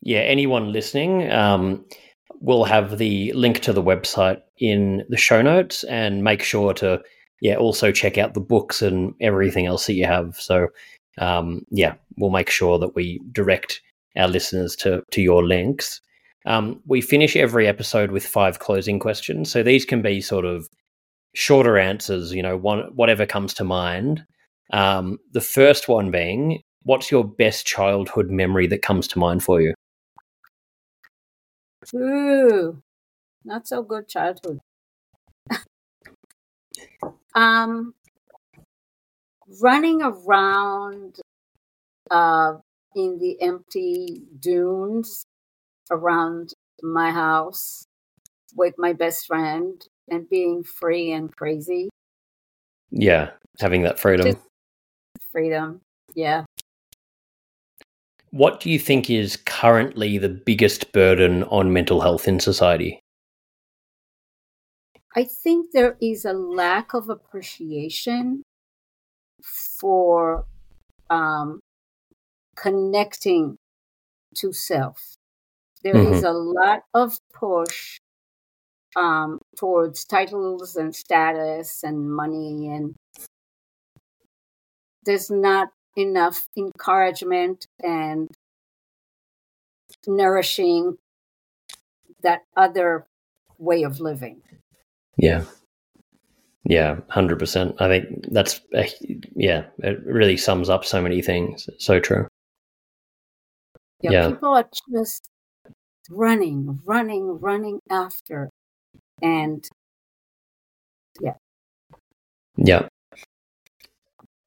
yeah, 0.00 0.20
anyone 0.20 0.72
listening, 0.72 1.30
um, 1.30 1.84
we'll 2.42 2.64
have 2.64 2.98
the 2.98 3.32
link 3.34 3.60
to 3.60 3.72
the 3.72 3.82
website 3.82 4.40
in 4.58 5.04
the 5.08 5.16
show 5.16 5.40
notes 5.40 5.84
and 5.84 6.24
make 6.24 6.42
sure 6.42 6.74
to, 6.74 7.00
yeah, 7.40 7.54
also 7.54 7.92
check 7.92 8.18
out 8.18 8.34
the 8.34 8.40
books 8.40 8.82
and 8.82 9.14
everything 9.20 9.66
else 9.66 9.86
that 9.86 9.94
you 9.94 10.04
have. 10.04 10.34
So, 10.36 10.66
um, 11.18 11.62
yeah, 11.70 11.94
we'll 12.18 12.30
make 12.30 12.50
sure 12.50 12.78
that 12.80 12.96
we 12.96 13.20
direct 13.30 13.80
our 14.16 14.26
listeners 14.26 14.74
to, 14.76 15.02
to 15.12 15.22
your 15.22 15.46
links. 15.46 16.00
Um, 16.44 16.82
we 16.84 17.00
finish 17.00 17.36
every 17.36 17.68
episode 17.68 18.10
with 18.10 18.26
five 18.26 18.58
closing 18.58 18.98
questions. 18.98 19.50
So 19.50 19.62
these 19.62 19.84
can 19.84 20.02
be 20.02 20.20
sort 20.20 20.44
of 20.44 20.68
shorter 21.34 21.78
answers, 21.78 22.32
you 22.32 22.42
know, 22.42 22.56
one, 22.56 22.90
whatever 22.94 23.24
comes 23.24 23.54
to 23.54 23.64
mind. 23.64 24.24
Um, 24.72 25.18
the 25.32 25.40
first 25.40 25.86
one 25.86 26.10
being, 26.10 26.60
what's 26.82 27.10
your 27.10 27.24
best 27.24 27.66
childhood 27.66 28.30
memory 28.30 28.66
that 28.66 28.82
comes 28.82 29.06
to 29.08 29.20
mind 29.20 29.44
for 29.44 29.60
you? 29.60 29.74
Ooh, 31.94 32.82
not 33.44 33.68
so 33.68 33.82
good 33.82 34.08
childhood. 34.08 34.60
um, 37.34 37.94
running 39.60 40.02
around 40.02 41.20
uh, 42.10 42.54
in 42.94 43.18
the 43.18 43.40
empty 43.42 44.22
dunes 44.38 45.24
around 45.90 46.52
my 46.82 47.10
house 47.10 47.84
with 48.54 48.74
my 48.78 48.92
best 48.92 49.26
friend 49.26 49.86
and 50.08 50.28
being 50.28 50.62
free 50.62 51.12
and 51.12 51.34
crazy. 51.36 51.88
Yeah, 52.90 53.30
having 53.60 53.82
that 53.82 53.98
freedom. 53.98 54.26
Just 54.26 54.38
freedom. 55.32 55.80
Yeah. 56.14 56.44
What 58.32 58.60
do 58.60 58.70
you 58.70 58.78
think 58.78 59.10
is 59.10 59.36
currently 59.36 60.16
the 60.16 60.30
biggest 60.30 60.92
burden 60.92 61.44
on 61.44 61.72
mental 61.72 62.00
health 62.00 62.26
in 62.26 62.40
society? 62.40 62.98
I 65.14 65.24
think 65.24 65.72
there 65.72 65.98
is 66.00 66.24
a 66.24 66.32
lack 66.32 66.94
of 66.94 67.10
appreciation 67.10 68.42
for 69.78 70.46
um, 71.10 71.60
connecting 72.56 73.56
to 74.36 74.52
self. 74.54 75.14
There 75.84 75.94
mm-hmm. 75.94 76.14
is 76.14 76.24
a 76.24 76.32
lot 76.32 76.84
of 76.94 77.18
push 77.34 77.98
um, 78.96 79.40
towards 79.58 80.06
titles 80.06 80.76
and 80.76 80.94
status 80.94 81.82
and 81.82 82.10
money 82.10 82.68
and 82.68 82.94
there's 85.04 85.30
not 85.30 85.68
enough 85.96 86.48
encouragement 86.56 87.66
and 87.82 88.30
nourishing 90.06 90.96
that 92.22 92.40
other 92.56 93.06
way 93.58 93.82
of 93.82 94.00
living. 94.00 94.42
Yeah. 95.16 95.44
Yeah, 96.64 96.96
100%. 97.10 97.74
I 97.80 97.88
think 97.88 98.24
that's, 98.30 98.60
a, 98.74 98.88
yeah, 99.34 99.64
it 99.78 100.00
really 100.04 100.36
sums 100.36 100.68
up 100.68 100.84
so 100.84 101.02
many 101.02 101.20
things. 101.20 101.68
so 101.78 101.98
true. 101.98 102.28
Yeah, 104.00 104.10
yeah, 104.10 104.28
people 104.30 104.54
are 104.54 104.68
just 104.92 105.28
running, 106.10 106.80
running, 106.84 107.38
running 107.40 107.80
after. 107.90 108.50
And 109.20 109.64
yeah. 111.20 111.34
Yeah. 112.56 112.88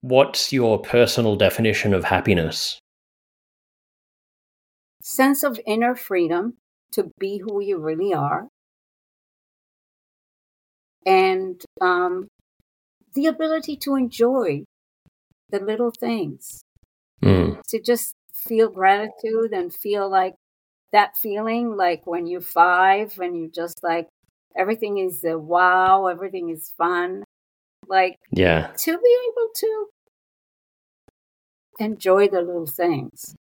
What's 0.05 0.53
your 0.53 0.79
personal 0.79 1.35
definition 1.35 1.91
of 1.91 2.03
happiness? 2.03 2.77
Sense 5.01 5.41
of 5.41 5.59
inner 5.65 5.95
freedom 5.95 6.57
to 6.91 7.09
be 7.19 7.39
who 7.39 7.59
you 7.59 7.79
really 7.79 8.13
are. 8.13 8.47
And 11.07 11.59
um, 11.81 12.27
the 13.15 13.25
ability 13.25 13.77
to 13.77 13.95
enjoy 13.95 14.65
the 15.49 15.59
little 15.59 15.91
things. 15.99 16.61
Mm. 17.23 17.59
To 17.69 17.81
just 17.81 18.13
feel 18.31 18.69
gratitude 18.69 19.53
and 19.53 19.73
feel 19.73 20.07
like 20.07 20.35
that 20.91 21.17
feeling 21.17 21.75
like 21.75 22.05
when 22.05 22.27
you're 22.27 22.41
five 22.41 23.17
and 23.17 23.35
you 23.35 23.49
just 23.49 23.83
like 23.83 24.07
everything 24.55 24.99
is 24.99 25.23
a 25.23 25.35
wow, 25.35 26.05
everything 26.05 26.51
is 26.51 26.71
fun. 26.77 27.23
Like 27.87 28.17
yeah, 28.31 28.71
to 28.77 28.91
be 28.91 29.17
able 29.29 29.49
to 29.55 29.87
enjoy 31.79 32.27
the 32.27 32.41
little 32.41 32.65
things 32.65 33.35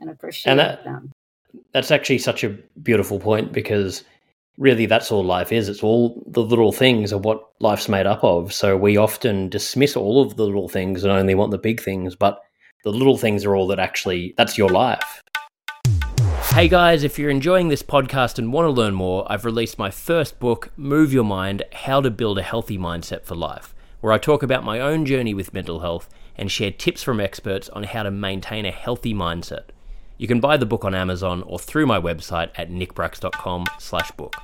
and 0.00 0.10
appreciate 0.10 0.50
and 0.50 0.60
that, 0.60 0.84
them. 0.84 1.12
That's 1.72 1.90
actually 1.90 2.18
such 2.18 2.44
a 2.44 2.50
beautiful 2.82 3.20
point 3.20 3.52
because 3.52 4.04
really 4.58 4.86
that's 4.86 5.10
all 5.10 5.24
life 5.24 5.52
is. 5.52 5.68
It's 5.68 5.82
all 5.82 6.22
the 6.26 6.42
little 6.42 6.72
things 6.72 7.12
are 7.12 7.18
what 7.18 7.44
life's 7.60 7.88
made 7.88 8.06
up 8.06 8.24
of. 8.24 8.52
So 8.52 8.76
we 8.76 8.96
often 8.96 9.48
dismiss 9.48 9.96
all 9.96 10.22
of 10.22 10.36
the 10.36 10.44
little 10.44 10.68
things 10.68 11.04
and 11.04 11.12
only 11.12 11.34
want 11.34 11.50
the 11.50 11.58
big 11.58 11.80
things, 11.80 12.14
but 12.14 12.40
the 12.84 12.90
little 12.90 13.16
things 13.16 13.44
are 13.44 13.54
all 13.54 13.66
that 13.68 13.78
actually 13.78 14.34
that's 14.36 14.58
your 14.58 14.68
life. 14.68 15.22
Hey 16.48 16.68
guys, 16.68 17.02
if 17.02 17.18
you're 17.18 17.30
enjoying 17.30 17.68
this 17.68 17.82
podcast 17.82 18.38
and 18.38 18.52
want 18.52 18.66
to 18.66 18.70
learn 18.70 18.94
more, 18.94 19.30
I've 19.30 19.44
released 19.44 19.76
my 19.76 19.90
first 19.90 20.38
book, 20.38 20.70
Move 20.76 21.12
Your 21.12 21.24
Mind 21.24 21.64
How 21.72 22.00
to 22.00 22.10
Build 22.10 22.38
a 22.38 22.42
Healthy 22.42 22.78
Mindset 22.78 23.24
for 23.24 23.34
Life, 23.34 23.74
where 24.00 24.12
I 24.12 24.18
talk 24.18 24.44
about 24.44 24.62
my 24.62 24.78
own 24.78 25.04
journey 25.04 25.34
with 25.34 25.52
mental 25.52 25.80
health 25.80 26.08
and 26.36 26.50
share 26.50 26.70
tips 26.70 27.02
from 27.02 27.20
experts 27.20 27.68
on 27.70 27.84
how 27.84 28.02
to 28.02 28.10
maintain 28.10 28.66
a 28.66 28.70
healthy 28.70 29.14
mindset. 29.14 29.64
You 30.18 30.28
can 30.28 30.40
buy 30.40 30.56
the 30.56 30.66
book 30.66 30.84
on 30.84 30.94
Amazon 30.94 31.42
or 31.42 31.58
through 31.58 31.86
my 31.86 31.98
website 32.00 32.50
at 32.56 32.70
nickbracks.com 32.70 33.64
slash 33.78 34.10
book. 34.12 34.36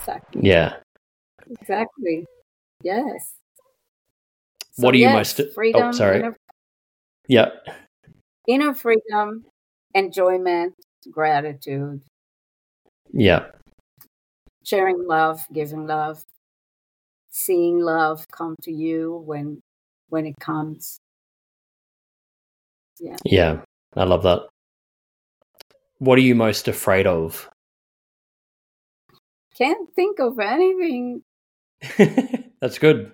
Exactly. 0.00 0.42
Yeah. 0.42 0.76
Exactly. 1.50 2.26
Yes. 2.82 3.34
What 4.76 4.94
are 4.94 4.98
you 4.98 5.04
yes, 5.04 5.14
most- 5.14 5.40
oh, 5.40 5.52
freedom, 5.54 5.92
sorry. 5.92 6.18
Inner, 6.20 6.36
Yeah. 7.28 7.50
inner 8.46 8.74
freedom, 8.74 9.44
enjoyment, 9.94 10.74
gratitude, 11.10 12.02
Yeah. 13.12 13.50
sharing 14.64 15.06
love, 15.06 15.40
giving 15.52 15.86
love, 15.86 16.24
seeing 17.30 17.78
love 17.80 18.26
come 18.28 18.56
to 18.62 18.72
you 18.72 19.22
when 19.26 19.60
when 20.10 20.26
it 20.26 20.38
comes. 20.38 21.00
Yeah. 22.98 23.16
Yeah. 23.24 23.60
I 23.96 24.04
love 24.04 24.22
that. 24.24 24.42
What 25.98 26.18
are 26.18 26.22
you 26.22 26.34
most 26.34 26.68
afraid 26.68 27.06
of? 27.06 27.48
Can't 29.56 29.92
think 29.94 30.20
of 30.20 30.38
anything. 30.38 31.22
That's 32.60 32.78
good. 32.78 33.12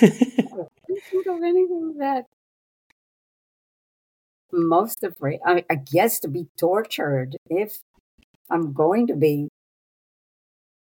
Can't 0.00 0.10
think 1.10 1.26
of 1.26 1.42
anything 1.42 1.96
that 1.98 2.24
most 4.52 5.02
afraid. 5.04 5.40
I, 5.44 5.64
I 5.70 5.74
guess 5.76 6.20
to 6.20 6.28
be 6.28 6.46
tortured 6.58 7.36
if 7.50 7.78
I'm 8.50 8.72
going 8.72 9.06
to 9.08 9.16
be, 9.16 9.48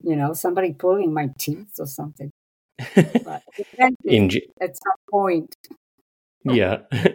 you 0.03 0.17
know, 0.17 0.33
somebody 0.33 0.73
pulling 0.73 1.13
my 1.13 1.31
teeth 1.39 1.75
or 1.79 1.87
something. 1.87 2.31
But 2.79 3.43
In, 4.05 4.31
at 4.61 4.77
some 4.77 5.01
point, 5.11 5.57
yeah. 6.45 6.79
yeah, 6.93 7.09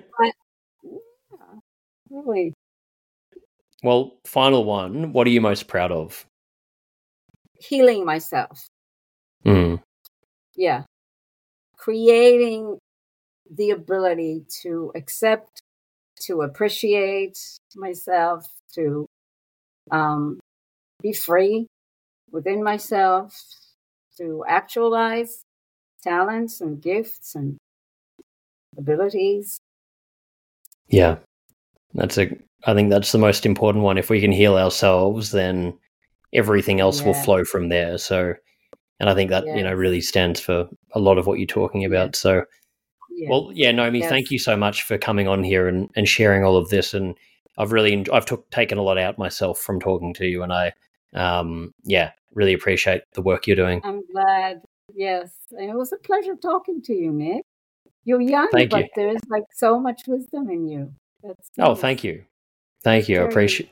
really 2.10 2.54
well, 3.84 4.18
final 4.26 4.66
one. 4.66 5.14
What 5.14 5.28
are 5.28 5.30
you 5.30 5.42
most 5.42 5.68
proud 5.68 5.92
of? 5.92 6.26
healing 7.60 8.06
myself. 8.06 8.68
Mm. 9.46 9.82
Yeah. 10.56 10.84
Creating 11.78 12.78
the 13.50 13.72
ability 13.72 14.46
to 14.62 14.92
accept, 14.96 15.62
to 16.22 16.42
appreciate 16.42 17.38
myself, 17.76 18.46
to 18.76 19.06
um, 19.92 20.40
be 21.02 21.14
free 21.14 21.68
within 22.32 22.64
myself, 22.64 23.34
to 24.18 24.44
actualize 24.48 25.42
talents 26.04 26.62
and 26.62 26.82
gifts 26.82 27.36
and 27.36 27.58
abilities. 28.78 29.60
Yeah. 30.88 31.18
That's 31.94 32.18
a 32.18 32.36
I 32.66 32.74
think 32.74 32.90
that's 32.90 33.12
the 33.12 33.18
most 33.18 33.46
important 33.46 33.84
one. 33.84 33.98
If 33.98 34.10
we 34.10 34.20
can 34.22 34.32
heal 34.32 34.58
ourselves, 34.58 35.32
then 35.32 35.78
everything 36.34 36.80
else 36.80 37.02
will 37.02 37.14
flow 37.14 37.44
from 37.46 37.70
there. 37.70 37.98
So 37.98 38.34
and 39.00 39.10
I 39.10 39.16
think 39.16 39.30
that, 39.30 39.46
you 39.46 39.64
know, 39.64 39.74
really 39.74 40.02
stands 40.02 40.40
for 40.40 40.68
a 40.92 41.00
lot 41.00 41.18
of 41.18 41.26
what 41.26 41.40
you're 41.40 41.48
talking 41.48 41.86
about. 41.86 42.16
So 42.16 42.44
Yeah. 43.12 43.30
Well, 43.30 43.52
yeah, 43.54 43.72
Nomi, 43.72 44.00
Yes. 44.00 44.10
thank 44.10 44.32
you 44.32 44.40
so 44.40 44.56
much 44.56 44.84
for 44.84 44.98
coming 44.98 45.28
on 45.28 45.44
here 45.44 45.68
and, 45.68 45.90
and 45.96 46.08
sharing 46.08 46.44
all 46.44 46.56
of 46.58 46.70
this. 46.70 46.94
And 46.94 47.16
I've 47.58 47.74
really, 47.74 48.06
I've 48.14 48.26
took, 48.26 48.50
taken 48.50 48.78
a 48.78 48.82
lot 48.82 48.98
out 48.98 49.18
myself 49.18 49.60
from 49.60 49.82
talking 49.82 50.14
to 50.16 50.26
you, 50.26 50.44
and 50.44 50.54
I, 50.54 50.72
um, 51.14 51.74
yeah, 51.84 52.12
really 52.34 52.54
appreciate 52.54 53.02
the 53.14 53.22
work 53.22 53.46
you're 53.46 53.58
doing. 53.58 53.82
I'm 53.84 54.06
glad. 54.14 54.62
Yes. 54.96 55.32
And 55.52 55.70
it 55.70 55.76
was 55.76 55.92
a 55.92 55.98
pleasure 55.98 56.36
talking 56.36 56.82
to 56.84 56.94
you, 56.94 57.12
Nick. 57.12 57.44
You're 58.06 58.22
young, 58.22 58.50
Thank 58.52 58.72
but 58.72 58.82
you. 58.84 58.90
there's 58.96 59.22
like 59.30 59.44
so 59.54 59.80
much 59.80 60.02
wisdom 60.08 60.50
in 60.50 60.68
you. 60.68 60.94
That's 61.24 61.50
Oh, 61.60 61.76
thank 61.76 62.04
you, 62.04 62.24
thank 62.84 63.10
you. 63.10 63.20
I 63.22 63.24
appreciate 63.26 63.70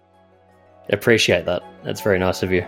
appreciate 0.89 1.45
that. 1.45 1.63
That's 1.83 2.01
very 2.01 2.19
nice 2.19 2.43
of 2.43 2.51
you. 2.51 2.65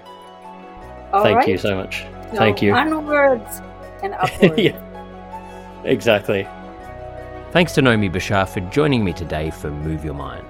All 1.13 1.23
thank 1.23 1.37
right. 1.37 1.47
you 1.47 1.57
so 1.57 1.75
much. 1.75 2.01
So 2.31 2.37
Thank 2.37 2.61
you. 2.61 2.73
Onwards 2.73 3.61
and 4.03 4.13
upwards. 4.19 4.57
yeah, 4.57 5.83
exactly. 5.83 6.47
Thanks 7.51 7.73
to 7.73 7.81
Nomi 7.81 8.11
Bachar 8.11 8.47
for 8.47 8.59
joining 8.71 9.03
me 9.03 9.11
today 9.13 9.49
for 9.51 9.71
Move 9.71 10.05
Your 10.05 10.13
Mind. 10.13 10.45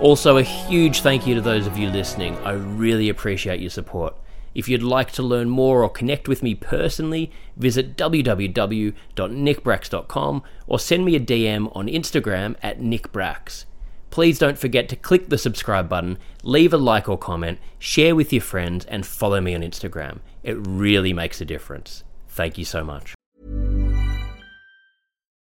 Also, 0.00 0.38
a 0.38 0.42
huge 0.42 1.02
thank 1.02 1.26
you 1.26 1.34
to 1.34 1.40
those 1.40 1.66
of 1.66 1.76
you 1.76 1.88
listening. 1.90 2.36
I 2.38 2.52
really 2.52 3.08
appreciate 3.10 3.60
your 3.60 3.70
support. 3.70 4.14
If 4.58 4.68
you'd 4.68 4.82
like 4.82 5.12
to 5.12 5.22
learn 5.22 5.48
more 5.48 5.82
or 5.84 5.88
connect 5.88 6.26
with 6.26 6.42
me 6.42 6.56
personally, 6.56 7.30
visit 7.56 7.96
www.nickbracks.com 7.96 10.42
or 10.66 10.78
send 10.80 11.04
me 11.04 11.14
a 11.14 11.20
DM 11.20 11.76
on 11.76 11.86
Instagram 11.86 12.56
at 12.60 12.80
nickbracks. 12.80 13.66
Please 14.10 14.36
don't 14.36 14.58
forget 14.58 14.88
to 14.88 14.96
click 14.96 15.28
the 15.28 15.38
subscribe 15.38 15.88
button, 15.88 16.18
leave 16.42 16.74
a 16.74 16.76
like 16.76 17.08
or 17.08 17.16
comment, 17.16 17.60
share 17.78 18.16
with 18.16 18.32
your 18.32 18.42
friends, 18.42 18.84
and 18.86 19.06
follow 19.06 19.40
me 19.40 19.54
on 19.54 19.60
Instagram. 19.60 20.18
It 20.42 20.56
really 20.58 21.12
makes 21.12 21.40
a 21.40 21.44
difference. 21.44 22.02
Thank 22.26 22.58
you 22.58 22.64
so 22.64 22.82
much. 22.82 23.17